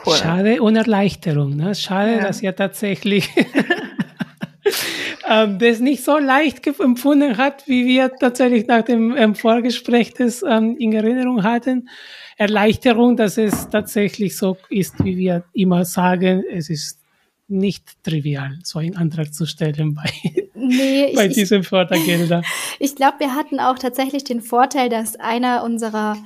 [0.05, 0.15] Cool.
[0.15, 1.55] Schade und Erleichterung.
[1.55, 1.75] Ne?
[1.75, 2.21] Schade, ja.
[2.21, 3.29] dass ihr tatsächlich
[5.29, 10.43] ähm, das nicht so leicht empfunden hat, wie wir tatsächlich nach dem ähm, Vorgespräch das
[10.43, 11.89] ähm, in Erinnerung hatten.
[12.37, 16.99] Erleichterung, dass es tatsächlich so ist, wie wir immer sagen, es ist
[17.47, 20.09] nicht trivial, so einen Antrag zu stellen bei,
[20.55, 22.43] nee, bei ich, diesen Fördergeldern.
[22.79, 26.17] Ich glaube, wir hatten auch tatsächlich den Vorteil, dass einer unserer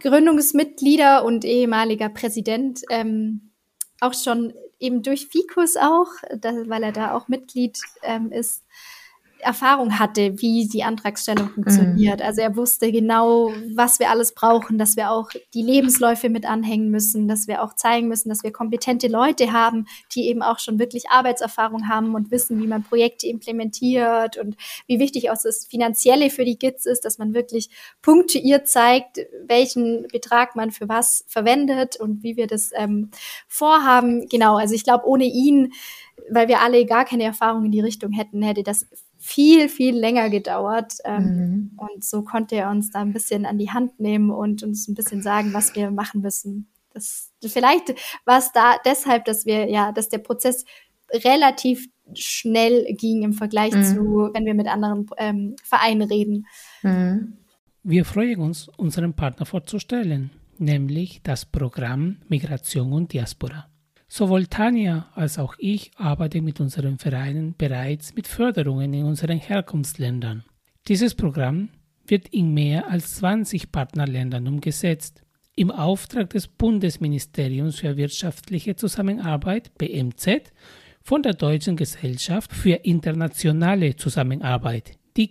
[0.00, 3.52] Gründungsmitglieder und ehemaliger Präsident ähm,
[4.00, 8.64] auch schon eben durch Ficus auch, da, weil er da auch Mitglied ähm, ist,
[9.42, 11.54] Erfahrung hatte, wie die Antragstellung mhm.
[11.54, 12.20] funktioniert.
[12.20, 12.26] Mhm.
[12.26, 16.90] Also er wusste genau, was wir alles brauchen, dass wir auch die Lebensläufe mit anhängen
[16.90, 20.78] müssen, dass wir auch zeigen müssen, dass wir kompetente Leute haben, die eben auch schon
[20.78, 26.30] wirklich Arbeitserfahrung haben und wissen, wie man Projekte implementiert und wie wichtig auch das Finanzielle
[26.30, 27.70] für die GITS ist, dass man wirklich
[28.02, 33.10] punktuiert zeigt, welchen Betrag man für was verwendet und wie wir das ähm,
[33.48, 34.28] vorhaben.
[34.28, 35.72] Genau, also ich glaube, ohne ihn
[36.28, 38.86] weil wir alle gar keine Erfahrung in die Richtung hätten, hätte das
[39.20, 40.94] viel, viel länger gedauert.
[41.04, 41.70] Ähm, mhm.
[41.76, 44.94] Und so konnte er uns da ein bisschen an die Hand nehmen und uns ein
[44.94, 46.68] bisschen sagen, was wir machen müssen.
[46.92, 50.64] Das, vielleicht war es da deshalb, dass wir, ja, dass der Prozess
[51.12, 53.84] relativ schnell ging im Vergleich mhm.
[53.84, 56.46] zu, wenn wir mit anderen ähm, Vereinen reden.
[56.82, 57.36] Mhm.
[57.82, 63.68] Wir freuen uns, unseren Partner vorzustellen, nämlich das Programm Migration und Diaspora.
[64.12, 70.42] Sowohl Tanja als auch ich arbeiten mit unseren Vereinen bereits mit Förderungen in unseren Herkunftsländern.
[70.88, 71.68] Dieses Programm
[72.08, 75.22] wird in mehr als 20 Partnerländern umgesetzt.
[75.54, 80.52] Im Auftrag des Bundesministeriums für wirtschaftliche Zusammenarbeit BMZ
[81.02, 85.30] von der Deutschen Gesellschaft für internationale Zusammenarbeit, die.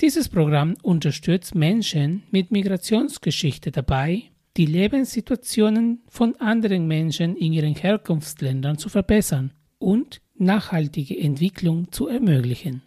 [0.00, 8.78] Dieses Programm unterstützt Menschen mit Migrationsgeschichte dabei, die Lebenssituationen von anderen Menschen in ihren Herkunftsländern
[8.78, 12.82] zu verbessern und nachhaltige Entwicklung zu ermöglichen.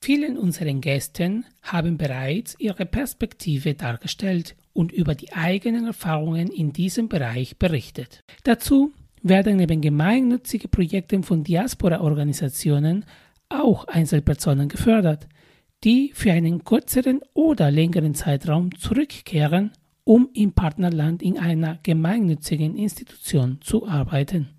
[0.00, 7.08] Vielen unseren Gästen haben bereits ihre Perspektive dargestellt und über die eigenen Erfahrungen in diesem
[7.08, 8.20] Bereich berichtet.
[8.44, 13.04] Dazu werden neben gemeinnützigen Projekten von Diaspora-Organisationen
[13.48, 15.28] auch Einzelpersonen gefördert,
[15.82, 19.72] die für einen kürzeren oder längeren Zeitraum zurückkehren
[20.06, 24.50] um im Partnerland in einer gemeinnützigen Institution zu arbeiten.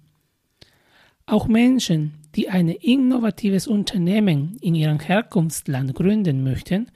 [1.25, 6.91] Auch Menschen, die ein innovatives Unternehmen in ihrem Herkunftsland gründen möchten,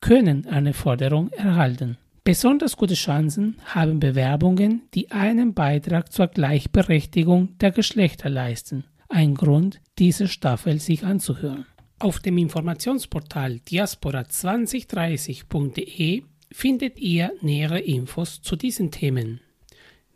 [0.00, 1.96] können eine Förderung erhalten.
[2.24, 8.82] Besonders gute Chancen haben Bewerbungen, die einen Beitrag zur Gleichberechtigung der Geschlechter leisten.
[9.08, 11.66] Ein Grund, diese Staffel sich anzuhören.
[12.00, 19.40] Auf dem Informationsportal diaspora2030.de findet ihr nähere Infos zu diesen Themen.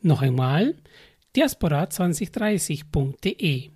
[0.02, 0.74] Noch einmal
[1.34, 3.70] diaspora2030.de.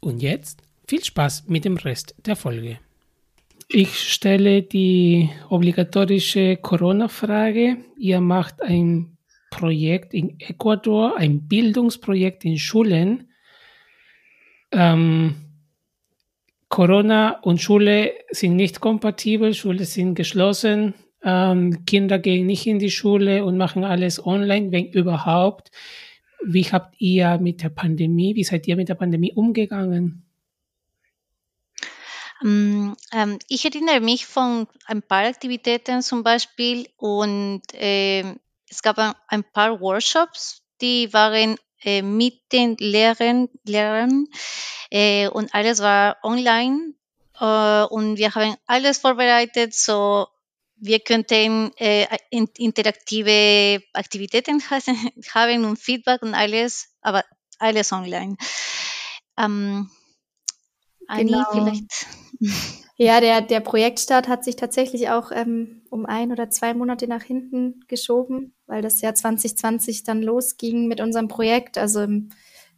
[0.00, 2.78] Und jetzt viel Spaß mit dem Rest der Folge.
[3.68, 7.76] Ich stelle die obligatorische Corona-Frage.
[7.96, 9.16] Ihr macht ein
[9.50, 13.28] Projekt in Ecuador, ein Bildungsprojekt in Schulen.
[14.72, 15.36] Ähm,
[16.68, 22.90] Corona und Schule sind nicht kompatibel, Schule sind geschlossen, ähm, Kinder gehen nicht in die
[22.90, 25.70] Schule und machen alles online, wenn überhaupt.
[26.42, 30.24] Wie habt ihr mit der Pandemie, wie seid ihr mit der Pandemie umgegangen?
[32.42, 38.20] Ähm, ähm, ich erinnere mich von ein paar Aktivitäten zum Beispiel und äh,
[38.68, 44.26] es gab ein paar Workshops, die waren äh, mit den Lehrern, Lehrern
[44.90, 46.94] äh, und alles war online
[47.38, 50.26] äh, und wir haben alles vorbereitet, so
[50.80, 54.62] wir könnten äh, interaktive Aktivitäten
[55.34, 57.24] haben und Feedback und alles, aber
[57.58, 58.36] alles online.
[59.38, 59.90] Ähm,
[61.06, 61.44] Anni, genau.
[61.52, 62.06] vielleicht.
[62.96, 67.22] Ja, der, der Projektstart hat sich tatsächlich auch ähm, um ein oder zwei Monate nach
[67.22, 72.30] hinten geschoben, weil das Jahr 2020 dann losging mit unserem Projekt, also im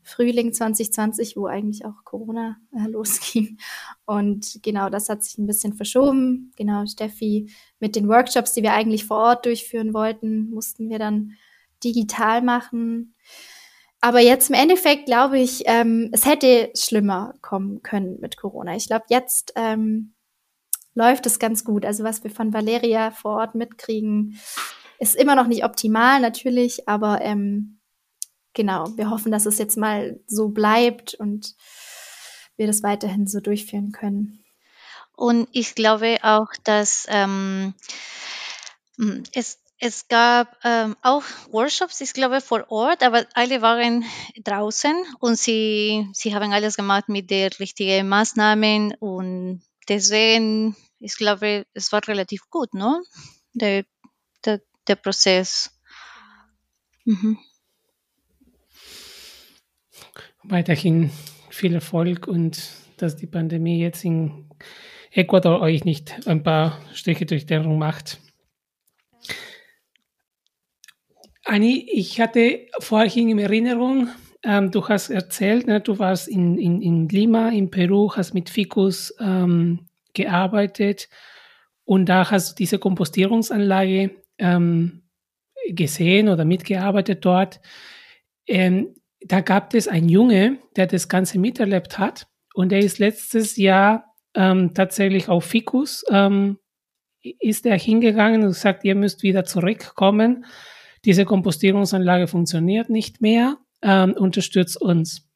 [0.03, 3.59] Frühling 2020, wo eigentlich auch Corona äh, losging.
[4.05, 6.53] Und genau, das hat sich ein bisschen verschoben.
[6.57, 11.33] Genau, Steffi, mit den Workshops, die wir eigentlich vor Ort durchführen wollten, mussten wir dann
[11.85, 13.15] digital machen.
[14.01, 18.75] Aber jetzt im Endeffekt glaube ich, ähm, es hätte schlimmer kommen können mit Corona.
[18.75, 20.15] Ich glaube, jetzt ähm,
[20.95, 21.87] läuft es ganz gut.
[21.87, 24.39] Also was wir von Valeria vor Ort mitkriegen,
[24.99, 27.79] ist immer noch nicht optimal natürlich, aber ähm,
[28.55, 31.55] genau, wir hoffen, dass es jetzt mal so bleibt und
[32.57, 34.45] wir das weiterhin so durchführen können.
[35.15, 37.75] Und ich glaube auch, dass ähm,
[39.33, 44.05] es es gab ähm, auch Workshops, ich glaube, vor Ort, aber alle waren
[44.45, 51.67] draußen und sie, sie haben alles gemacht mit den richtigen Maßnahmen und deswegen, ich glaube,
[51.75, 53.03] es war relativ gut, ne?
[53.55, 53.85] Der,
[54.45, 55.77] der, der Prozess.
[57.05, 57.39] Mhm.
[60.45, 61.11] Weiterhin
[61.51, 62.61] viel Erfolg und
[62.97, 64.49] dass die Pandemie jetzt in
[65.13, 68.21] Ecuador euch nicht ein paar Striche durch den Raum macht.
[71.45, 74.09] Anni, ich hatte vorhin in Erinnerung,
[74.45, 78.49] ähm, du hast erzählt, ne, du warst in, in, in Lima, in Peru, hast mit
[78.49, 81.09] Ficus ähm, gearbeitet
[81.85, 85.03] und da hast du diese Kompostierungsanlage ähm,
[85.69, 87.61] gesehen oder mitgearbeitet dort.
[88.47, 88.95] Ähm,
[89.27, 94.15] da gab es einen Junge, der das Ganze miterlebt hat und der ist letztes Jahr
[94.35, 96.59] ähm, tatsächlich auf Ficus, ähm,
[97.23, 100.45] ist er hingegangen und sagt, ihr müsst wieder zurückkommen
[101.05, 105.29] diese Kompostierungsanlage funktioniert nicht mehr, ähm, unterstützt uns.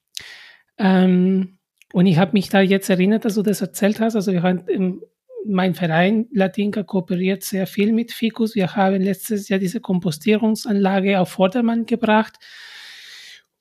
[0.78, 1.58] Ähm,
[1.92, 4.14] und ich habe mich da jetzt erinnert, dass du das erzählt hast.
[4.14, 5.02] Also wir haben im,
[5.44, 8.54] mein Verein Latinka kooperiert sehr viel mit Ficus.
[8.54, 12.36] Wir haben letztes Jahr diese Kompostierungsanlage auf Vordermann gebracht.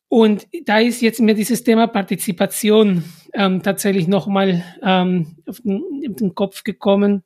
[0.08, 6.16] Und da ist jetzt mir dieses Thema Partizipation ähm, tatsächlich nochmal ähm, auf, den, auf
[6.16, 7.24] den Kopf gekommen.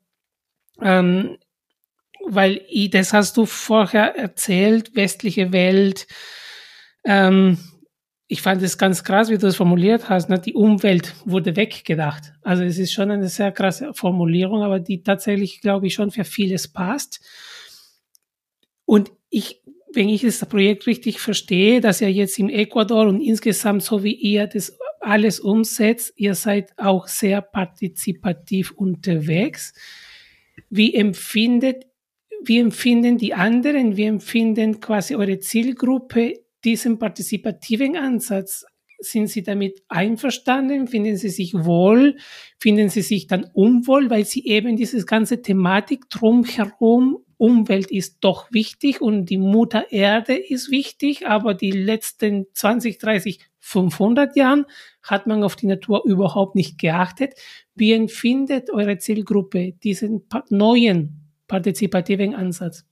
[0.82, 1.38] Ähm,
[2.26, 6.08] weil ich, das hast du vorher erzählt, westliche Welt.
[7.04, 7.58] Ähm,
[8.28, 10.30] ich fand es ganz krass, wie du es formuliert hast.
[10.30, 10.40] Ne?
[10.40, 12.34] Die Umwelt wurde weggedacht.
[12.44, 16.24] Also es ist schon eine sehr krasse Formulierung, aber die tatsächlich, glaube ich, schon für
[16.24, 17.22] vieles passt.
[18.86, 19.59] Und ich,
[19.94, 24.14] wenn ich das Projekt richtig verstehe, dass ihr jetzt im Ecuador und insgesamt so wie
[24.14, 29.74] ihr das alles umsetzt, ihr seid auch sehr partizipativ unterwegs.
[30.70, 31.86] Wie empfindet
[32.42, 38.66] wie empfinden die anderen, wie empfinden quasi eure Zielgruppe diesen partizipativen Ansatz?
[39.02, 40.88] Sind Sie damit einverstanden?
[40.88, 42.18] Finden Sie sich wohl?
[42.60, 48.52] Finden Sie sich dann unwohl, weil Sie eben diese ganze Thematik drumherum, Umwelt ist doch
[48.52, 54.66] wichtig und die Mutter Erde ist wichtig, aber die letzten 20, 30, 500 Jahren
[55.02, 57.36] hat man auf die Natur überhaupt nicht geachtet.
[57.76, 62.86] Wie empfindet eure Zielgruppe diesen neuen partizipativen Ansatz?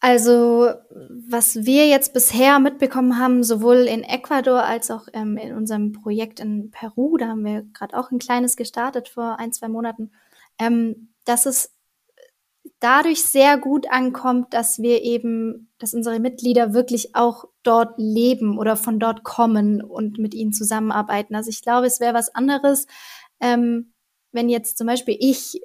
[0.00, 0.70] Also,
[1.10, 6.40] was wir jetzt bisher mitbekommen haben, sowohl in Ecuador als auch ähm, in unserem Projekt
[6.40, 10.10] in Peru, da haben wir gerade auch ein kleines gestartet vor ein, zwei Monaten,
[10.58, 11.74] ähm, dass es
[12.80, 18.76] dadurch sehr gut ankommt, dass wir eben, dass unsere Mitglieder wirklich auch dort leben oder
[18.76, 21.34] von dort kommen und mit ihnen zusammenarbeiten.
[21.34, 22.86] Also ich glaube, es wäre was anderes,
[23.40, 23.92] ähm,
[24.32, 25.60] wenn jetzt zum Beispiel ich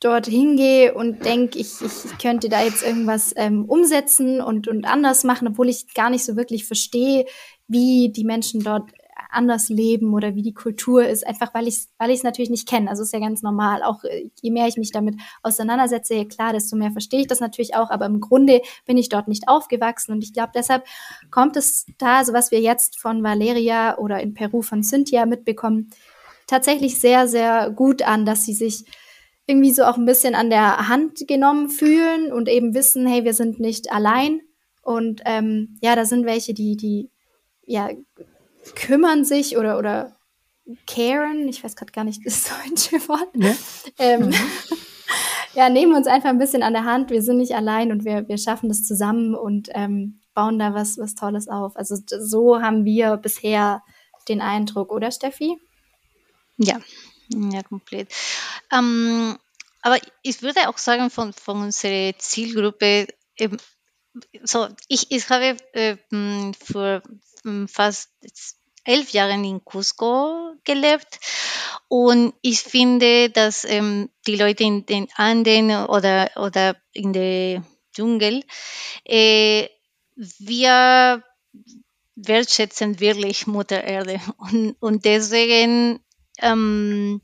[0.00, 5.24] dort hingehe und denke, ich, ich, könnte da jetzt irgendwas ähm, umsetzen und, und anders
[5.24, 7.26] machen, obwohl ich gar nicht so wirklich verstehe,
[7.66, 8.90] wie die Menschen dort
[9.30, 12.68] anders leben oder wie die Kultur ist, einfach weil ich es weil ich's natürlich nicht
[12.68, 12.90] kenne.
[12.90, 13.82] Also ist ja ganz normal.
[13.82, 17.74] Auch äh, je mehr ich mich damit auseinandersetze, klar, desto mehr verstehe ich das natürlich
[17.74, 17.90] auch.
[17.90, 20.84] Aber im Grunde bin ich dort nicht aufgewachsen und ich glaube, deshalb
[21.30, 25.90] kommt es da, also was wir jetzt von Valeria oder in Peru von Cynthia mitbekommen,
[26.46, 28.84] tatsächlich sehr, sehr gut an, dass sie sich
[29.46, 33.34] irgendwie so auch ein bisschen an der Hand genommen fühlen und eben wissen, hey, wir
[33.34, 34.40] sind nicht allein.
[34.82, 37.10] Und ähm, ja, da sind welche, die, die
[37.64, 37.88] ja
[38.74, 40.16] kümmern sich oder, oder
[40.86, 43.54] caren, ich weiß gerade gar nicht das deutsche Wort, ja.
[43.98, 44.34] Ähm, mhm.
[45.54, 47.10] ja, nehmen uns einfach ein bisschen an der Hand.
[47.10, 50.98] Wir sind nicht allein und wir, wir schaffen das zusammen und ähm, bauen da was,
[50.98, 51.76] was Tolles auf.
[51.76, 53.82] Also so haben wir bisher
[54.28, 55.58] den Eindruck, oder Steffi?
[56.58, 56.78] Ja,
[57.28, 58.12] ja, komplett.
[58.72, 59.36] Ähm,
[59.82, 63.06] aber ich würde auch sagen, von, von unserer Zielgruppe,
[64.42, 65.96] so, ich, ich habe äh,
[66.62, 67.02] für
[67.68, 68.10] fast
[68.88, 71.20] elf Jahren in Cusco gelebt.
[71.88, 77.62] Und ich finde, dass ähm, die Leute in den Anden oder, oder in der
[77.94, 78.42] Dschungel,
[79.04, 79.68] äh,
[80.16, 81.22] wir
[82.16, 84.20] wertschätzen wirklich Mutter Erde.
[84.38, 86.00] Und, und deswegen
[86.40, 87.20] ähm,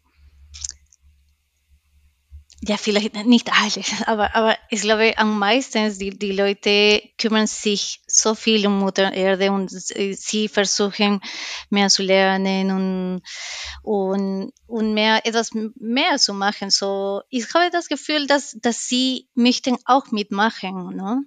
[2.66, 8.00] ja, vielleicht nicht alle, aber, aber ich glaube, am meisten die, die Leute kümmern sich
[8.06, 11.20] so viel um Mutter Erde und sie versuchen
[11.68, 13.22] mehr zu lernen und,
[13.82, 16.70] und, und mehr, etwas mehr zu machen.
[16.70, 21.22] So, ich habe das Gefühl, dass, dass sie möchten auch mitmachen, ne?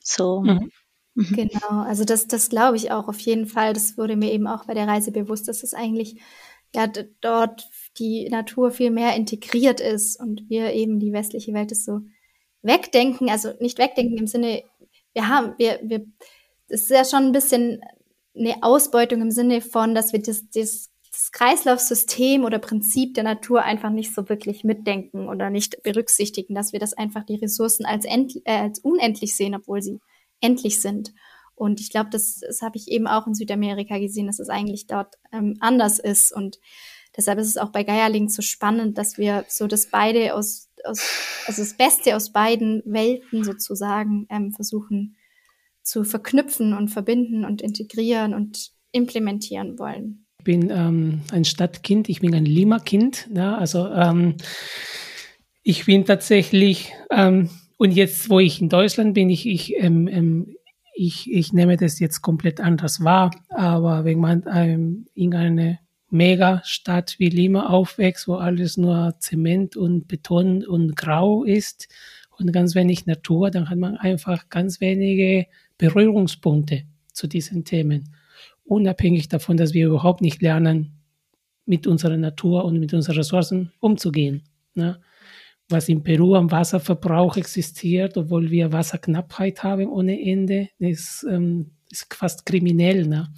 [0.00, 0.40] So.
[0.40, 0.70] Mhm.
[1.14, 1.36] mhm.
[1.36, 3.72] Genau, also das, das glaube ich auch auf jeden Fall.
[3.72, 6.20] Das wurde mir eben auch bei der Reise bewusst, dass es eigentlich
[6.74, 6.86] ja
[7.20, 7.68] dort
[7.98, 12.00] die Natur viel mehr integriert ist und wir eben die westliche Welt ist so
[12.62, 14.62] wegdenken, also nicht wegdenken im Sinne,
[15.12, 16.06] wir haben, wir, wir,
[16.68, 17.80] das ist ja schon ein bisschen
[18.36, 23.62] eine Ausbeutung im Sinne von, dass wir das, das, das Kreislaufsystem oder Prinzip der Natur
[23.62, 28.04] einfach nicht so wirklich mitdenken oder nicht berücksichtigen, dass wir das einfach die Ressourcen als,
[28.04, 30.00] end, äh, als unendlich sehen, obwohl sie
[30.40, 31.12] endlich sind.
[31.54, 34.86] Und ich glaube, das, das habe ich eben auch in Südamerika gesehen, dass es eigentlich
[34.86, 36.32] dort ähm, anders ist.
[36.32, 36.58] Und
[37.16, 41.00] deshalb ist es auch bei Geierling so spannend, dass wir so das beide aus, aus
[41.46, 45.16] also das Beste aus beiden Welten sozusagen ähm, versuchen
[45.82, 50.26] zu verknüpfen und verbinden und integrieren und implementieren wollen.
[50.38, 53.28] Ich bin ähm, ein Stadtkind, ich bin ein Lima-Kind.
[53.34, 54.36] Ja, also ähm,
[55.62, 60.56] ich bin tatsächlich, ähm, und jetzt, wo ich in Deutschland bin, ich, ich, ähm, ähm,
[60.94, 65.78] ich, ich nehme das jetzt komplett anders wahr, aber wenn man ähm, in eine
[66.10, 71.88] Megastadt wie Lima aufwächst, wo alles nur Zement und Beton und Grau ist
[72.36, 75.46] und ganz wenig Natur, dann hat man einfach ganz wenige
[75.78, 76.82] Berührungspunkte
[77.12, 78.14] zu diesen Themen.
[78.64, 81.00] Unabhängig davon, dass wir überhaupt nicht lernen,
[81.66, 84.42] mit unserer Natur und mit unseren Ressourcen umzugehen.
[84.74, 85.00] Ne?
[85.68, 92.12] Was in Peru am Wasserverbrauch existiert, obwohl wir Wasserknappheit haben ohne Ende, ist, ähm, ist
[92.12, 93.06] fast kriminell.
[93.06, 93.28] Ne?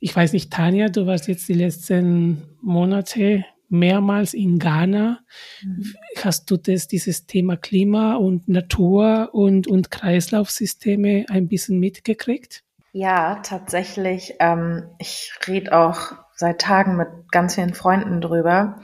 [0.00, 5.20] Ich weiß nicht, Tanja, du warst jetzt die letzten Monate mehrmals in Ghana.
[5.62, 5.94] Mhm.
[6.22, 12.64] Hast du das, dieses Thema Klima und Natur und, und Kreislaufsysteme ein bisschen mitgekriegt?
[12.92, 14.34] Ja, tatsächlich.
[14.40, 18.80] Ähm, ich rede auch seit Tagen mit ganz vielen Freunden drüber.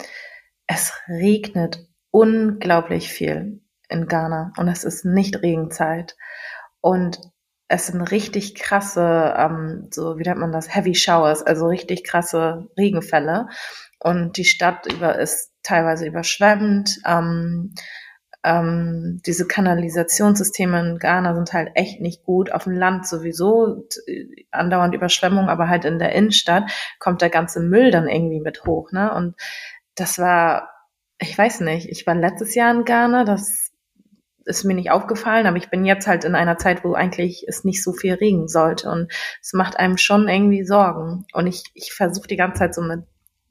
[0.67, 6.17] Es regnet unglaublich viel in Ghana und es ist nicht Regenzeit.
[6.81, 7.21] Und
[7.69, 12.69] es sind richtig krasse, ähm, so wie nennt man das, Heavy Showers, also richtig krasse
[12.79, 13.49] Regenfälle.
[13.99, 16.99] Und die Stadt über ist teilweise überschwemmt.
[17.05, 17.75] Ähm,
[18.45, 22.53] ähm, diese Kanalisationssysteme in Ghana sind halt echt nicht gut.
[22.53, 23.89] Auf dem Land sowieso
[24.53, 28.93] andauernd Überschwemmung, aber halt in der Innenstadt kommt der ganze Müll dann irgendwie mit hoch.
[28.93, 29.13] Ne?
[29.13, 29.35] Und
[29.97, 30.71] das war,
[31.19, 33.66] ich weiß nicht, ich war letztes Jahr in Ghana, das
[34.47, 37.65] ist mir nicht aufgefallen, aber ich bin jetzt halt in einer Zeit, wo eigentlich es
[37.65, 41.27] nicht so viel regen sollte und es macht einem schon irgendwie Sorgen.
[41.33, 43.05] Und ich, ich versuche die ganze Zeit so mit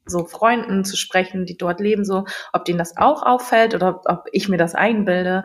[0.06, 4.02] so Freunden zu sprechen, die dort leben, so, ob denen das auch auffällt oder ob,
[4.06, 5.44] ob ich mir das einbilde.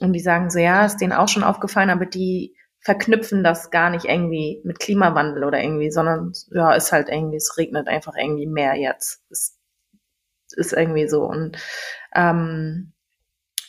[0.00, 3.90] Und die sagen so, ja, ist denen auch schon aufgefallen, aber die verknüpfen das gar
[3.90, 8.46] nicht irgendwie mit Klimawandel oder irgendwie, sondern ja, ist halt irgendwie, es regnet einfach irgendwie
[8.46, 9.24] mehr jetzt.
[9.30, 9.58] Es
[10.56, 11.24] ist irgendwie so.
[11.24, 11.58] Und
[12.14, 12.94] ähm,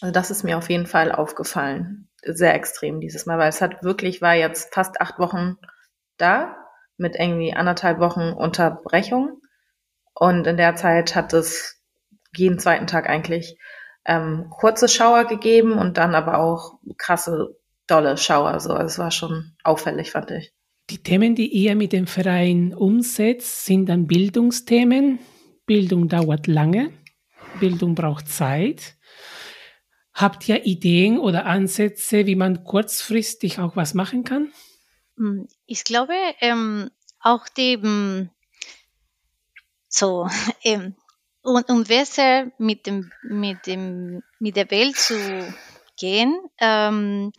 [0.02, 2.10] also das ist mir auf jeden Fall aufgefallen.
[2.24, 5.58] Sehr extrem dieses Mal, weil es hat wirklich, war jetzt fast acht Wochen
[6.18, 6.56] da
[6.98, 9.42] mit irgendwie anderthalb Wochen Unterbrechung.
[10.14, 11.82] Und in der Zeit hat es
[12.36, 13.58] jeden zweiten Tag eigentlich
[14.06, 18.60] ähm, kurze Schauer gegeben und dann aber auch krasse, dolle Schauer.
[18.60, 20.54] So, also es war schon auffällig, fand ich.
[20.90, 25.20] Die Themen, die ihr mit dem Verein umsetzt, sind dann Bildungsthemen.
[25.66, 26.90] Bildung dauert lange,
[27.60, 28.98] Bildung braucht Zeit.
[30.20, 34.52] Habt ihr Ideen oder Ansätze, wie man kurzfristig auch was machen kann?
[35.16, 36.92] Hm, ich glaube, ähm,
[37.22, 38.30] auch die hm,
[39.88, 40.28] so
[40.66, 40.98] ähm,
[41.42, 45.16] und um besser mit dem mit dem mit der Welt zu
[45.98, 47.32] gehen, ähm,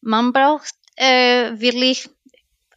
[0.00, 2.08] man braucht äh, wirklich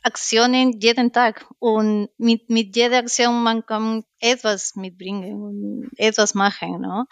[0.01, 6.81] Aktionen jeden Tag und mit mit jeder Aktion man kann etwas mitbringen und etwas machen,
[6.81, 7.05] no?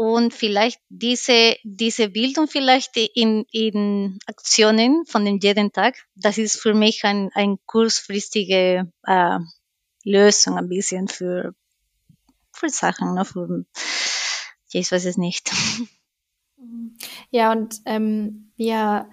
[0.00, 6.58] Und vielleicht diese, diese Bildung vielleicht in, in Aktionen von dem jeden Tag, das ist
[6.58, 9.38] für mich ein, ein kurzfristige äh,
[10.04, 11.54] Lösung ein bisschen für,
[12.50, 13.66] für Sachen, ne, für,
[14.72, 15.50] ich weiß es nicht.
[17.30, 19.08] Ja, und ähm, wir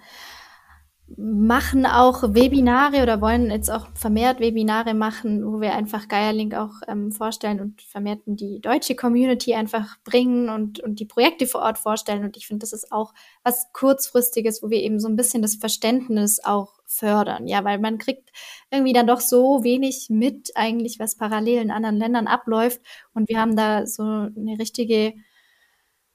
[1.16, 6.74] machen auch Webinare oder wollen jetzt auch vermehrt Webinare machen, wo wir einfach Geierlink auch
[6.86, 11.62] ähm, vorstellen und vermehrt in die deutsche Community einfach bringen und, und die Projekte vor
[11.62, 12.24] Ort vorstellen.
[12.24, 15.54] Und ich finde, das ist auch was kurzfristiges, wo wir eben so ein bisschen das
[15.54, 17.46] Verständnis auch fördern.
[17.46, 18.30] Ja, weil man kriegt
[18.70, 22.82] irgendwie dann doch so wenig mit eigentlich, was parallel in anderen Ländern abläuft.
[23.14, 25.14] Und wir haben da so eine richtige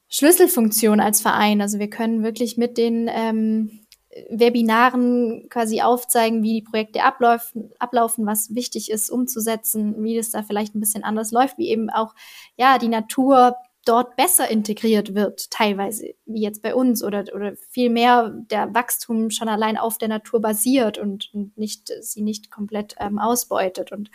[0.08, 1.60] Schlüsselfunktion als Verein.
[1.62, 3.83] Also wir können wirklich mit den ähm,
[4.30, 10.44] Webinaren quasi aufzeigen, wie die Projekte ablaufen, ablaufen, was wichtig ist umzusetzen, wie das da
[10.44, 12.14] vielleicht ein bisschen anders läuft, wie eben auch
[12.58, 13.56] ja die Natur
[13.86, 19.30] dort besser integriert wird, teilweise, wie jetzt bei uns, oder, oder viel mehr der Wachstum
[19.30, 23.92] schon allein auf der Natur basiert und, und nicht, sie nicht komplett ähm, ausbeutet.
[23.92, 24.10] Und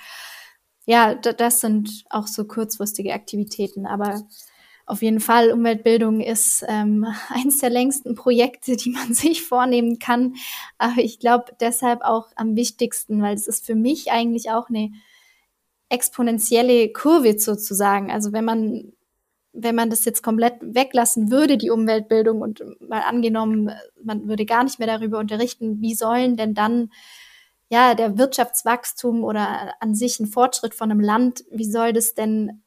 [0.86, 3.86] ja, das sind auch so kurzfristige Aktivitäten.
[3.86, 4.22] Aber
[4.88, 10.34] auf jeden Fall, Umweltbildung ist ähm, eines der längsten Projekte, die man sich vornehmen kann.
[10.78, 14.90] Aber ich glaube deshalb auch am wichtigsten, weil es ist für mich eigentlich auch eine
[15.88, 18.10] exponentielle Kurve sozusagen.
[18.10, 18.92] Also wenn man
[19.60, 23.72] wenn man das jetzt komplett weglassen würde, die Umweltbildung, und mal angenommen,
[24.02, 26.90] man würde gar nicht mehr darüber unterrichten, wie sollen denn dann
[27.68, 32.62] ja der Wirtschaftswachstum oder an sich ein Fortschritt von einem Land, wie soll das denn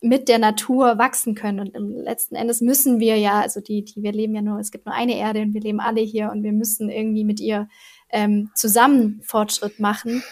[0.00, 1.60] mit der Natur wachsen können.
[1.60, 4.70] Und im letzten Endes müssen wir ja, also die, die, wir leben ja nur, es
[4.70, 7.68] gibt nur eine Erde und wir leben alle hier und wir müssen irgendwie mit ihr
[8.10, 10.22] ähm, zusammen Fortschritt machen.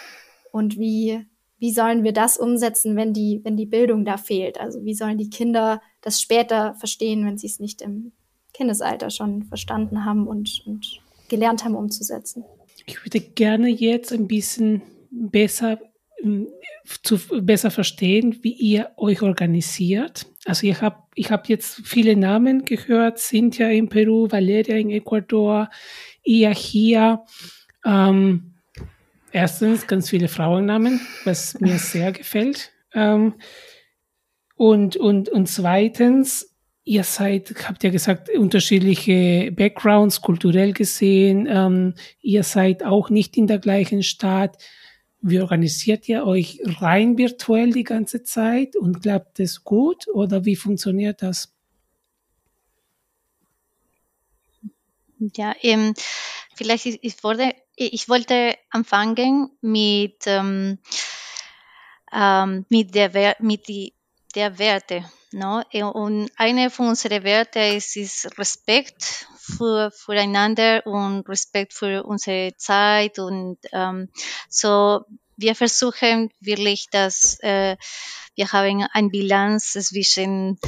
[0.52, 1.26] Und wie,
[1.58, 4.60] wie sollen wir das umsetzen, wenn die, wenn die Bildung da fehlt?
[4.60, 8.12] Also wie sollen die Kinder das später verstehen, wenn sie es nicht im
[8.52, 12.44] Kindesalter schon verstanden haben und, und gelernt haben umzusetzen?
[12.86, 15.78] Ich würde gerne jetzt ein bisschen besser
[17.03, 20.26] zu besser verstehen, wie ihr euch organisiert.
[20.45, 25.70] Also ich habe ich hab jetzt viele Namen gehört, Cynthia in Peru, Valeria in Ecuador,
[26.22, 27.22] ihr hier.
[27.85, 28.55] Ähm,
[29.32, 32.72] erstens ganz viele Frauennamen, was mir sehr gefällt.
[32.93, 33.35] Ähm,
[34.57, 36.55] und, und, und zweitens,
[36.85, 41.49] ihr seid, habt ja gesagt, unterschiedliche Backgrounds, kulturell gesehen.
[41.51, 44.59] Ähm, ihr seid auch nicht in der gleichen Stadt.
[45.26, 50.54] Wie organisiert ihr euch rein virtuell die ganze Zeit und klappt es gut oder wie
[50.54, 51.50] funktioniert das?
[55.34, 55.94] Ja, ähm,
[56.54, 60.78] vielleicht ich, wollte, ich wollte anfangen mit, ähm,
[62.12, 63.94] ähm, mit, der, mit die,
[64.34, 65.06] der Werte.
[65.35, 65.62] No?
[65.93, 73.18] Und eine von unseren Werten ist, ist Respekt für, füreinander und Respekt für unsere Zeit
[73.18, 74.09] und ähm,
[74.49, 75.05] so
[75.37, 77.76] wir versuchen wirklich, dass äh,
[78.37, 80.61] wir haben eine Bilanz zwischen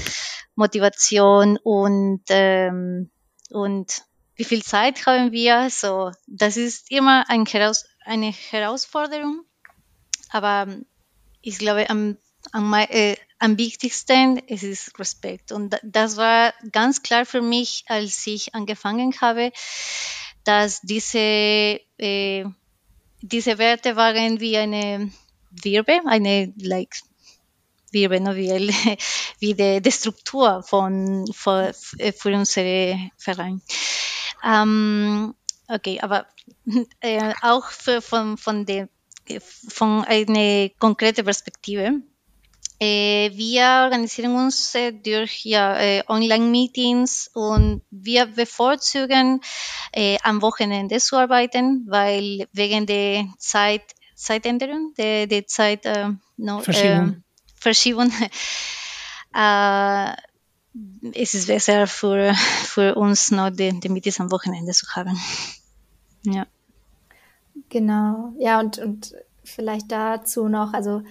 [0.57, 3.11] Motivation und ähm,
[3.51, 4.03] und
[4.35, 5.71] wie viel Zeit haben wir?
[5.71, 9.45] So, das ist immer ein Heraus eine Herausforderung,
[10.31, 10.67] aber
[11.41, 12.19] ich glaube am
[12.53, 15.53] am, äh, am wichtigsten es ist Respekt.
[15.53, 19.53] Und das war ganz klar für mich, als ich angefangen habe,
[20.45, 21.19] dass diese,
[21.99, 22.45] äh,
[23.21, 25.11] diese Werte waren wie eine
[25.51, 26.97] Wirbe, eine like,
[27.91, 28.69] wir renovieren
[29.39, 33.63] wie die, die Struktur von, für, für unsere Verein.
[34.45, 35.35] Ähm,
[35.69, 36.27] okay, aber
[37.01, 38.89] äh, auch für, von, von, der,
[39.41, 42.03] von einer konkreten Perspektive.
[42.79, 49.41] Äh, wir organisieren uns äh, durch ja, äh, Online-Meetings und wir bevorzugen
[49.93, 53.83] äh, am Wochenende zu arbeiten, weil wegen der Zeit,
[54.15, 57.25] Zeitänderung, der, der Zeit äh, no, Verschiebung,
[57.55, 58.13] Verschiebung
[61.13, 65.19] ist es besser für, für uns noch die, die Meetings am Wochenende zu haben.
[66.25, 66.47] Ja.
[67.71, 69.15] Genau, ja, und, und
[69.45, 71.03] vielleicht dazu noch, also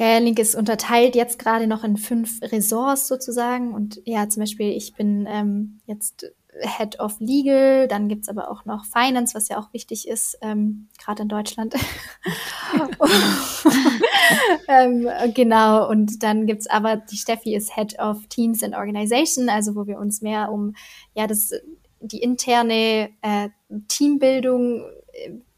[0.00, 3.74] Geierlink ist unterteilt jetzt gerade noch in fünf Ressorts sozusagen.
[3.74, 8.64] Und ja, zum Beispiel, ich bin ähm, jetzt Head of Legal, dann gibt's aber auch
[8.64, 11.74] noch Finance, was ja auch wichtig ist, ähm, gerade in Deutschland.
[14.68, 19.76] ähm, genau, und dann gibt's aber, die Steffi ist Head of Teams and Organization, also
[19.76, 20.72] wo wir uns mehr um
[21.12, 21.52] ja das
[22.00, 23.50] die interne äh,
[23.88, 24.82] Teambildung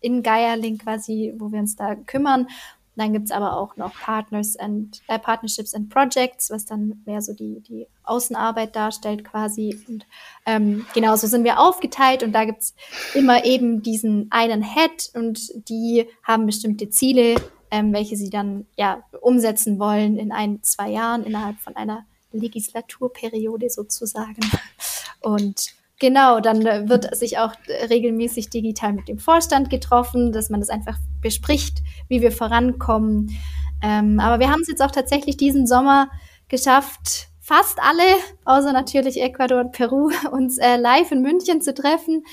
[0.00, 2.48] in Geierlink quasi, wo wir uns da kümmern
[2.96, 7.32] dann gibt's aber auch noch Partners and äh, Partnerships and Projects, was dann mehr so
[7.32, 9.78] die, die Außenarbeit darstellt quasi.
[9.88, 10.06] Und
[10.44, 12.74] ähm, genau so sind wir aufgeteilt und da gibt's
[13.14, 17.36] immer eben diesen einen Head und die haben bestimmte Ziele,
[17.70, 23.70] ähm, welche sie dann ja umsetzen wollen in ein, zwei Jahren innerhalb von einer Legislaturperiode
[23.70, 24.40] sozusagen.
[25.20, 27.52] Und Genau, dann äh, wird sich auch
[27.88, 31.78] regelmäßig digital mit dem Vorstand getroffen, dass man das einfach bespricht,
[32.08, 33.30] wie wir vorankommen.
[33.80, 36.08] Ähm, aber wir haben es jetzt auch tatsächlich diesen Sommer
[36.48, 38.02] geschafft, fast alle,
[38.44, 42.24] außer natürlich Ecuador und Peru, uns äh, live in München zu treffen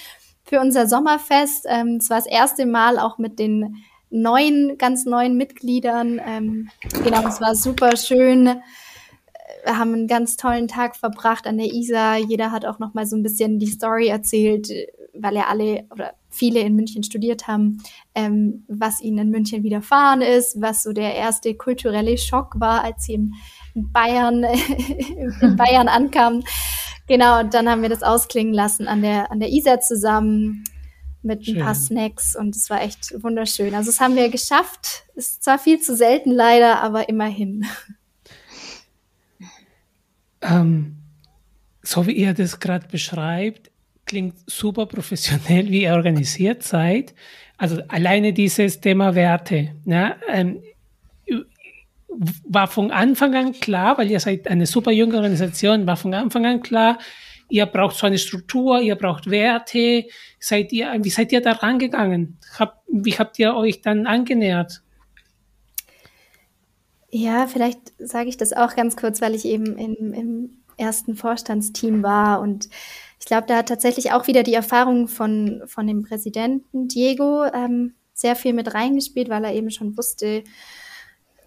[0.43, 1.67] für unser Sommerfest.
[1.69, 6.19] Ähm, es war das erste Mal auch mit den neuen, ganz neuen Mitgliedern.
[6.25, 6.69] Ähm,
[7.03, 8.63] genau, es war super schön
[9.65, 12.17] haben einen ganz tollen Tag verbracht an der Isar.
[12.17, 14.69] Jeder hat auch noch mal so ein bisschen die Story erzählt,
[15.13, 17.81] weil ja alle oder viele in München studiert haben,
[18.15, 23.03] ähm, was ihnen in München widerfahren ist, was so der erste kulturelle Schock war, als
[23.03, 23.33] sie in
[23.75, 24.43] Bayern,
[25.41, 26.43] in Bayern ankamen.
[27.07, 30.63] Genau, und dann haben wir das ausklingen lassen an der, an der Isar zusammen
[31.21, 31.57] mit Schön.
[31.57, 33.73] ein paar Snacks und es war echt wunderschön.
[33.73, 35.03] Also das haben wir geschafft.
[35.15, 37.65] Ist zwar viel zu selten leider, aber immerhin.
[40.41, 40.97] Ähm,
[41.81, 43.71] so wie ihr das gerade beschreibt,
[44.05, 47.13] klingt super professionell, wie ihr organisiert seid.
[47.57, 49.75] Also alleine dieses Thema Werte.
[49.85, 50.61] Ja, ähm,
[52.47, 56.45] war von Anfang an klar, weil ihr seid eine super junge Organisation, war von Anfang
[56.45, 56.97] an klar,
[57.49, 60.05] ihr braucht so eine Struktur, ihr braucht Werte.
[60.39, 62.37] Seid ihr, wie seid ihr da rangegangen?
[62.57, 64.81] Hab, wie habt ihr euch dann angenähert?
[67.11, 72.03] Ja, vielleicht sage ich das auch ganz kurz, weil ich eben im, im ersten Vorstandsteam
[72.03, 72.69] war und
[73.19, 77.95] ich glaube, da hat tatsächlich auch wieder die Erfahrung von, von dem Präsidenten Diego ähm,
[78.13, 80.43] sehr viel mit reingespielt, weil er eben schon wusste,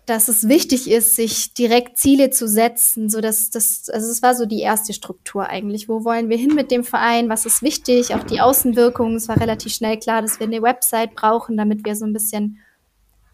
[0.05, 4.35] dass es wichtig ist, sich direkt Ziele zu setzen, so dass das, also es war
[4.35, 5.89] so die erste Struktur eigentlich.
[5.89, 7.29] Wo wollen wir hin mit dem Verein?
[7.29, 8.15] Was ist wichtig?
[8.15, 9.17] Auch die Außenwirkungen.
[9.17, 12.59] Es war relativ schnell klar, dass wir eine Website brauchen, damit wir so ein bisschen,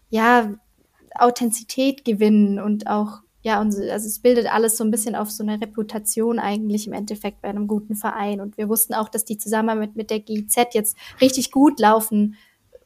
[0.09, 0.53] ja,
[1.21, 5.61] Authentizität gewinnen und auch, ja, also es bildet alles so ein bisschen auf so eine
[5.61, 8.41] Reputation eigentlich im Endeffekt bei einem guten Verein.
[8.41, 12.35] Und wir wussten auch, dass die Zusammenarbeit mit der GIZ jetzt richtig gut laufen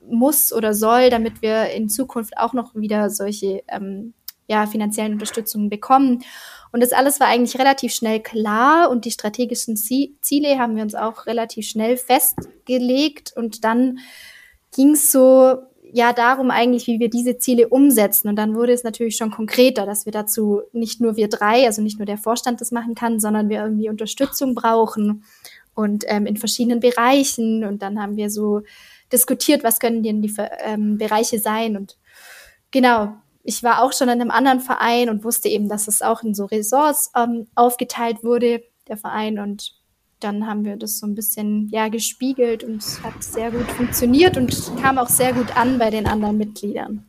[0.07, 4.13] muss oder soll, damit wir in Zukunft auch noch wieder solche ähm,
[4.47, 6.23] ja, finanziellen Unterstützungen bekommen.
[6.71, 10.95] Und das alles war eigentlich relativ schnell klar und die strategischen Ziele haben wir uns
[10.95, 13.99] auch relativ schnell festgelegt und dann
[14.75, 15.57] ging es so
[15.93, 18.27] ja darum eigentlich, wie wir diese Ziele umsetzen.
[18.27, 21.81] Und dann wurde es natürlich schon konkreter, dass wir dazu nicht nur wir drei, also
[21.83, 25.23] nicht nur der Vorstand das machen kann, sondern wir irgendwie Unterstützung brauchen
[25.75, 27.63] und ähm, in verschiedenen Bereichen.
[27.63, 28.61] Und dann haben wir so
[29.11, 30.33] diskutiert, was können denn die
[30.63, 31.77] ähm, Bereiche sein.
[31.77, 31.99] Und
[32.71, 33.13] genau,
[33.43, 36.33] ich war auch schon in einem anderen Verein und wusste eben, dass es auch in
[36.33, 39.37] so Ressorts ähm, aufgeteilt wurde, der Verein.
[39.37, 39.75] Und
[40.23, 44.37] dann haben wir das so ein bisschen ja gespiegelt und es hat sehr gut funktioniert
[44.37, 47.05] und kam auch sehr gut an bei den anderen Mitgliedern.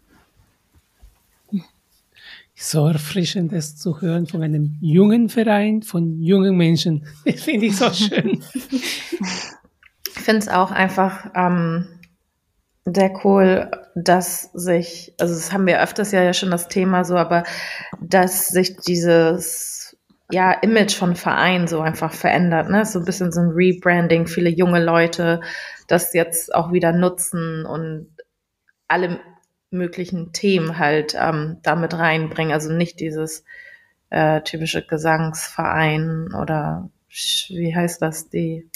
[2.57, 7.07] So erfrischend, das zu hören von einem jungen Verein, von jungen Menschen.
[7.25, 8.43] Das finde ich so schön.
[8.71, 11.87] ich finde es auch einfach ähm,
[12.85, 17.45] sehr cool, dass sich, also das haben wir öfters ja schon das Thema so, aber
[18.01, 19.84] dass sich dieses
[20.31, 22.70] ja, Image von Verein so einfach verändert.
[22.70, 22.85] Ne?
[22.87, 25.41] So ein bisschen so ein Rebranding, viele junge Leute
[25.87, 28.09] das jetzt auch wieder nutzen und
[28.89, 29.20] alle
[29.70, 32.53] möglichen Themen halt ähm, damit reinbringen.
[32.53, 33.45] Also nicht dieses
[34.11, 36.89] äh, typische Gesangsverein oder
[37.49, 38.68] wie heißt das, die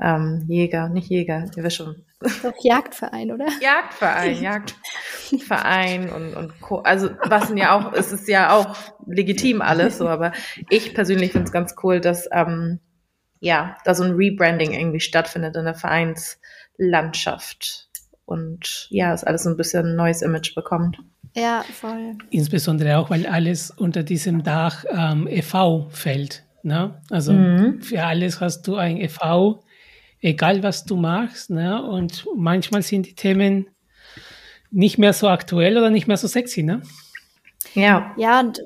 [0.00, 2.04] ähm, Jäger, nicht Jäger, ihr wisst schon.
[2.20, 3.46] Doch Jagdverein, oder?
[3.60, 6.80] Jagdverein, Jagdverein und, und Co.
[6.80, 10.32] Also was ja auch, es ist ja auch legitim alles, so, aber
[10.68, 12.78] ich persönlich finde es ganz cool, dass ähm,
[13.40, 17.88] ja, da so ein Rebranding irgendwie stattfindet in der Vereinslandschaft
[18.26, 20.98] und ja, es alles so ein bisschen ein neues Image bekommt.
[21.34, 22.18] Ja, voll.
[22.30, 25.88] Insbesondere auch, weil alles unter diesem Dach ähm, e.V.
[25.90, 26.44] fällt.
[26.62, 27.00] Ne?
[27.08, 27.80] Also mhm.
[27.80, 29.62] für alles hast du ein e.V.,
[30.20, 31.50] egal was du machst.
[31.50, 31.82] Ne?
[31.82, 33.68] Und manchmal sind die Themen
[34.70, 36.62] nicht mehr so aktuell oder nicht mehr so sexy.
[36.62, 36.82] Ne?
[37.74, 38.14] Ja.
[38.16, 38.62] Ja, und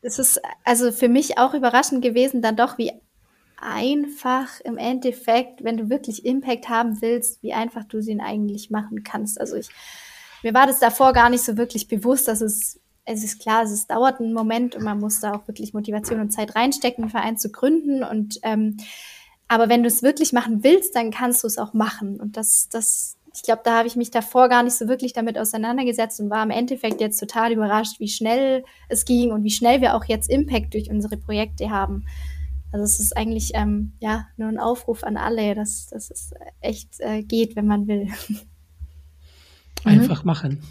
[0.00, 2.92] es ist also für mich auch überraschend gewesen, dann doch, wie
[3.60, 9.02] einfach im Endeffekt, wenn du wirklich Impact haben willst, wie einfach du sie eigentlich machen
[9.02, 9.40] kannst.
[9.40, 9.68] Also ich,
[10.42, 13.72] mir war das davor gar nicht so wirklich bewusst, dass es, es ist klar, es
[13.72, 17.10] ist, dauert einen Moment und man muss da auch wirklich Motivation und Zeit reinstecken, einen
[17.10, 18.76] Verein zu gründen und ähm,
[19.48, 22.20] aber wenn du es wirklich machen willst, dann kannst du es auch machen.
[22.20, 25.38] Und das, das, ich glaube, da habe ich mich davor gar nicht so wirklich damit
[25.38, 29.80] auseinandergesetzt und war im Endeffekt jetzt total überrascht, wie schnell es ging und wie schnell
[29.80, 32.04] wir auch jetzt Impact durch unsere Projekte haben.
[32.70, 37.00] Also es ist eigentlich ähm, ja nur ein Aufruf an alle, dass, dass es echt
[37.00, 38.08] äh, geht, wenn man will.
[39.84, 40.62] Einfach machen.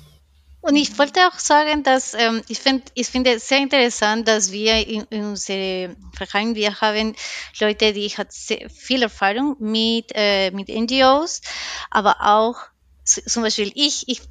[0.61, 4.51] Und ich wollte auch sagen, dass ähm, ich finde ich finde es sehr interessant, dass
[4.51, 7.15] wir in, in unserem Verein, wir haben
[7.59, 11.41] Leute, die hat sehr viel Erfahrung mit, äh, mit NGOs,
[11.89, 12.57] aber auch
[13.03, 14.21] zum Beispiel ich, ich,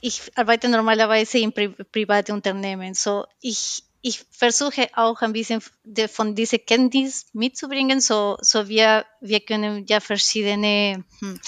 [0.00, 2.94] ich arbeite normalerweise in Pri private Unternehmen.
[2.94, 9.06] So ich, ich versuche auch ein bisschen de, von dieser Kenntnis mitzubringen, so, so wir,
[9.20, 11.40] wir können ja verschiedene hm,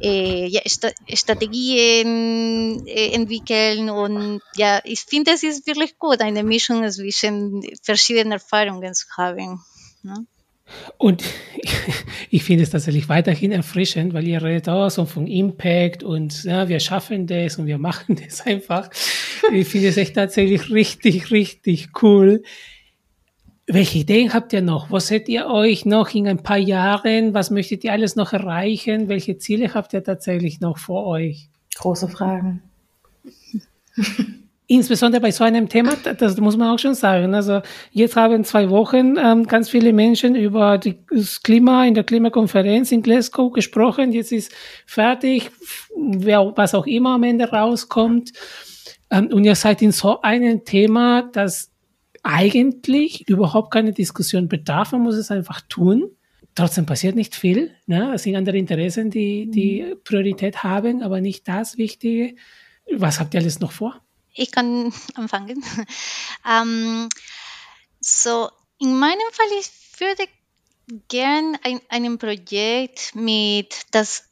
[0.00, 7.62] ja, St Strategien entwickeln und ja, ich finde, es ist wirklich gut, eine Mischung zwischen
[7.82, 9.60] verschiedenen Erfahrungen zu haben.
[10.02, 10.26] Ne?
[10.98, 11.22] Und
[12.30, 16.68] ich finde es tatsächlich weiterhin erfrischend, weil ihr redet auch so von Impact und ja,
[16.68, 18.90] wir schaffen das und wir machen das einfach.
[19.52, 22.42] Ich finde es echt tatsächlich richtig, richtig cool.
[23.66, 24.90] Welche Ideen habt ihr noch?
[24.90, 27.32] Was seht ihr euch noch in ein paar Jahren?
[27.32, 29.08] Was möchtet ihr alles noch erreichen?
[29.08, 31.48] Welche Ziele habt ihr tatsächlich noch vor euch?
[31.76, 32.62] Große Fragen.
[34.66, 37.34] Insbesondere bei so einem Thema, das muss man auch schon sagen.
[37.34, 37.60] Also
[37.92, 42.90] jetzt haben zwei Wochen ähm, ganz viele Menschen über die, das Klima in der Klimakonferenz
[42.90, 44.12] in Glasgow gesprochen.
[44.12, 44.52] Jetzt ist
[44.86, 45.50] fertig,
[45.94, 48.32] wer, was auch immer am Ende rauskommt.
[49.10, 51.71] Ähm, und ihr seid in so einem Thema, das
[52.22, 54.92] eigentlich überhaupt keine Diskussion bedarf.
[54.92, 56.10] Man muss es einfach tun.
[56.54, 57.74] Trotzdem passiert nicht viel.
[57.86, 58.12] Ne?
[58.14, 60.02] Es sind andere Interessen, die die mhm.
[60.04, 62.36] Priorität haben, aber nicht das Wichtige.
[62.90, 64.00] Was habt ihr alles noch vor?
[64.34, 65.64] Ich kann anfangen.
[66.48, 67.08] ähm,
[68.00, 70.24] so, in meinem Fall, ich würde
[71.08, 74.24] gern ein, ein Projekt mit das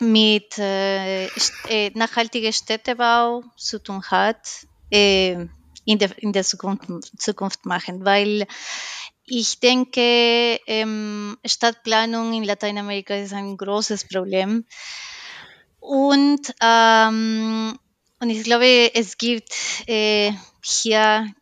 [0.00, 5.46] mit äh, äh, nachhaltiger Städtebau zu tun hat, äh,
[5.84, 8.46] in der, in der Zukunft, Zukunft machen, weil
[9.24, 14.64] ich denke, ähm, Stadtplanung in Lateinamerika ist ein großes Problem.
[15.80, 17.78] Und ähm,
[18.22, 19.52] und ich glaube, es gibt
[19.88, 20.30] äh,
[20.62, 21.34] hier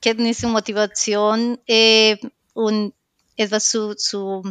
[0.00, 2.16] Kenntnis und Motivation äh,
[2.54, 2.94] und
[3.36, 4.44] etwas zu, zu,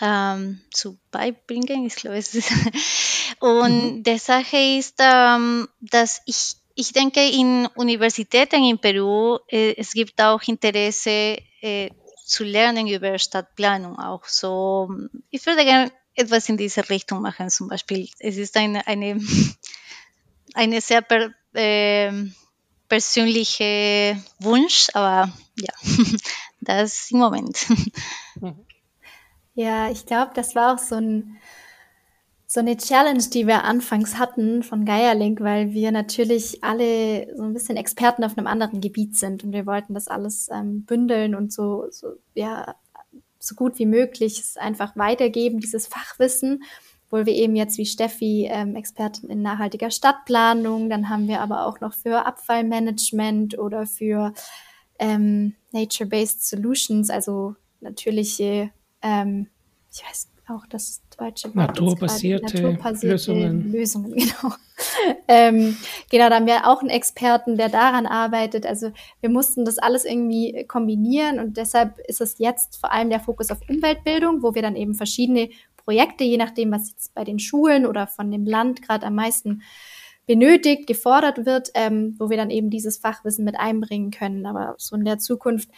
[0.00, 1.86] ähm, zu beibringen.
[1.86, 2.52] Ich glaube, es ist
[3.40, 4.02] und mhm.
[4.04, 10.20] die Sache ist, ähm, dass ich, ich denke, in Universitäten in Peru, äh, es gibt
[10.20, 11.90] auch Interesse äh,
[12.24, 14.24] zu lernen über Stadtplanung auch.
[14.24, 14.90] So,
[15.30, 17.50] ich würde gerne etwas in diese Richtung machen.
[17.50, 19.20] Zum Beispiel, es ist eine, eine
[20.54, 22.12] eine sehr per, äh,
[22.88, 25.72] persönliche Wunsch, aber ja,
[26.60, 27.66] das im Moment.
[29.54, 31.38] Ja, ich glaube, das war auch so ein
[32.52, 37.54] so eine Challenge, die wir anfangs hatten von Geierlink, weil wir natürlich alle so ein
[37.54, 41.50] bisschen Experten auf einem anderen Gebiet sind und wir wollten das alles ähm, bündeln und
[41.50, 42.74] so, so, ja,
[43.38, 46.62] so gut wie möglich einfach weitergeben, dieses Fachwissen
[47.06, 51.66] obwohl wir eben jetzt wie Steffi ähm, Expertin in nachhaltiger Stadtplanung, dann haben wir aber
[51.66, 54.32] auch noch für Abfallmanagement oder für
[54.98, 58.70] ähm, Nature-Based Solutions, also natürliche,
[59.02, 59.48] ähm,
[59.90, 63.72] ich weiß auch das deutsche Wort naturbasierte, naturbasierte Lösungen.
[63.72, 64.54] Lösungen genau.
[65.28, 65.76] ähm,
[66.10, 68.66] genau, da haben wir auch einen Experten, der daran arbeitet.
[68.66, 73.20] Also wir mussten das alles irgendwie kombinieren und deshalb ist es jetzt vor allem der
[73.20, 77.38] Fokus auf Umweltbildung, wo wir dann eben verschiedene Projekte, je nachdem, was jetzt bei den
[77.38, 79.62] Schulen oder von dem Land gerade am meisten
[80.26, 84.46] benötigt, gefordert wird, ähm, wo wir dann eben dieses Fachwissen mit einbringen können.
[84.46, 85.68] Aber so in der Zukunft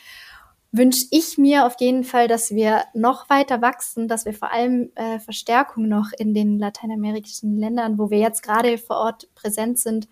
[0.77, 4.91] wünsche ich mir auf jeden Fall, dass wir noch weiter wachsen, dass wir vor allem
[4.97, 10.09] äh, Verstärkung noch in den lateinamerikanischen Ländern, wo wir jetzt gerade vor Ort präsent sind,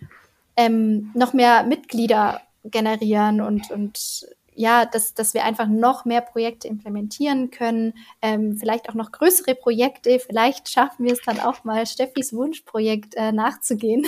[0.57, 6.69] ähm, noch mehr Mitglieder generieren und, und ja, dass, dass wir einfach noch mehr Projekte
[6.69, 10.21] implementieren können, ähm, vielleicht auch noch größere Projekte.
[10.21, 14.07] Vielleicht schaffen wir es dann auch mal, Steffis Wunschprojekt äh, nachzugehen.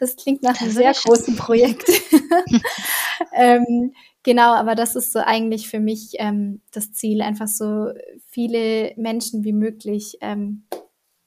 [0.00, 1.88] Das klingt nach einem sehr großen Projekt.
[3.32, 3.94] ähm,
[4.24, 7.90] genau, aber das ist so eigentlich für mich ähm, das Ziel, einfach so
[8.26, 10.66] viele Menschen wie möglich, ähm,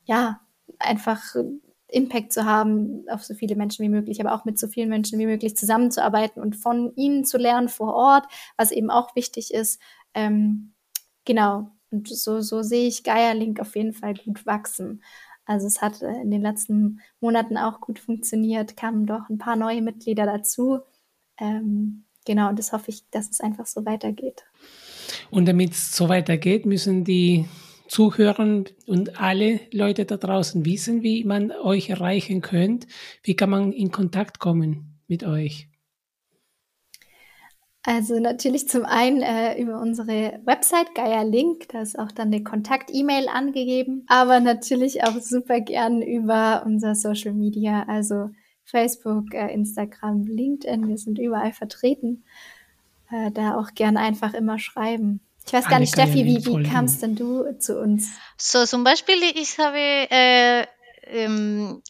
[0.03, 0.41] ja,
[0.79, 1.23] einfach
[1.89, 5.19] Impact zu haben auf so viele Menschen wie möglich, aber auch mit so vielen Menschen
[5.19, 8.25] wie möglich zusammenzuarbeiten und von ihnen zu lernen vor Ort,
[8.57, 9.79] was eben auch wichtig ist.
[10.13, 10.73] Ähm,
[11.25, 11.71] genau.
[11.89, 15.01] Und so, so sehe ich Gaia Link auf jeden Fall gut wachsen.
[15.45, 19.55] Also es hat äh, in den letzten Monaten auch gut funktioniert, kamen doch ein paar
[19.55, 20.81] neue Mitglieder dazu.
[21.39, 24.43] Ähm, genau, und das hoffe ich, dass es einfach so weitergeht.
[25.31, 27.45] Und damit es so weitergeht, müssen die
[27.87, 32.85] Zuhörern und alle Leute da draußen wissen, wie man euch erreichen könnt.
[33.23, 35.69] Wie kann man in Kontakt kommen mit euch?
[37.83, 42.43] Also natürlich zum einen äh, über unsere Website Gaia Link, da ist auch dann eine
[42.43, 48.31] Kontakt-E-Mail angegeben, aber natürlich auch super gern über unser Social Media, also
[48.67, 52.23] Facebook, äh, Instagram, LinkedIn, wir sind überall vertreten.
[53.09, 55.21] Äh, da auch gern einfach immer schreiben.
[55.45, 58.09] Ich weiß gar nicht, Steffi, wie, wie kamst denn du zu uns?
[58.37, 60.65] So, zum Beispiel, ich habe äh,
[61.05, 61.81] ähm,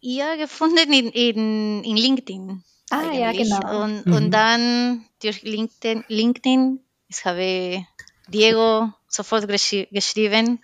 [0.00, 2.64] ihr gefunden in, in, in LinkedIn.
[2.90, 3.20] Ah, eigentlich.
[3.20, 3.84] ja, genau.
[3.84, 4.12] Und, mhm.
[4.12, 7.84] und dann durch LinkedIn, LinkedIn, ich habe
[8.26, 10.58] Diego sofort geschri geschrieben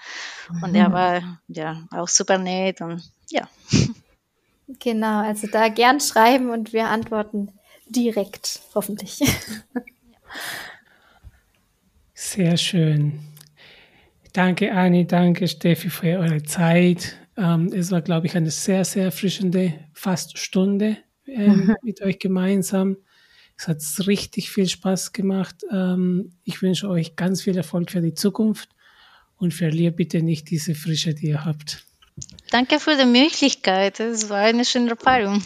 [0.51, 0.63] mhm.
[0.63, 3.01] und er war ja auch super nett und
[3.31, 3.49] ja.
[4.67, 7.53] Genau, also da gern schreiben und wir antworten
[7.87, 9.21] direkt, hoffentlich.
[12.15, 13.21] Sehr schön.
[14.33, 17.17] Danke, Anni, danke, Steffi, für eure Zeit.
[17.37, 20.97] Ähm, es war, glaube ich, eine sehr, sehr erfrischende fast Stunde
[21.27, 21.77] äh, mhm.
[21.83, 22.97] mit euch gemeinsam.
[23.57, 25.65] Es hat richtig viel Spaß gemacht.
[25.71, 28.71] Ähm, ich wünsche euch ganz viel Erfolg für die Zukunft
[29.37, 31.85] und verliert bitte nicht diese Frische, die ihr habt.
[32.55, 33.99] Danke für die Möglichkeit.
[33.99, 35.43] Es war eine schöne Erfahrung.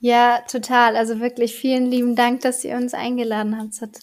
[0.00, 0.96] Ja, total.
[0.96, 3.74] Also wirklich vielen lieben Dank, dass ihr uns eingeladen habt.
[3.74, 3.98] Es hat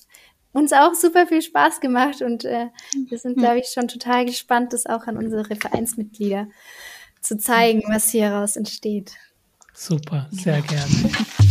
[0.52, 2.68] uns auch super viel Spaß gemacht und äh,
[3.10, 6.48] wir sind, glaube ich, schon total gespannt, das auch an unsere Vereinsmitglieder
[7.22, 9.14] zu zeigen, was hieraus entsteht.
[9.74, 10.86] Super, sehr gerne.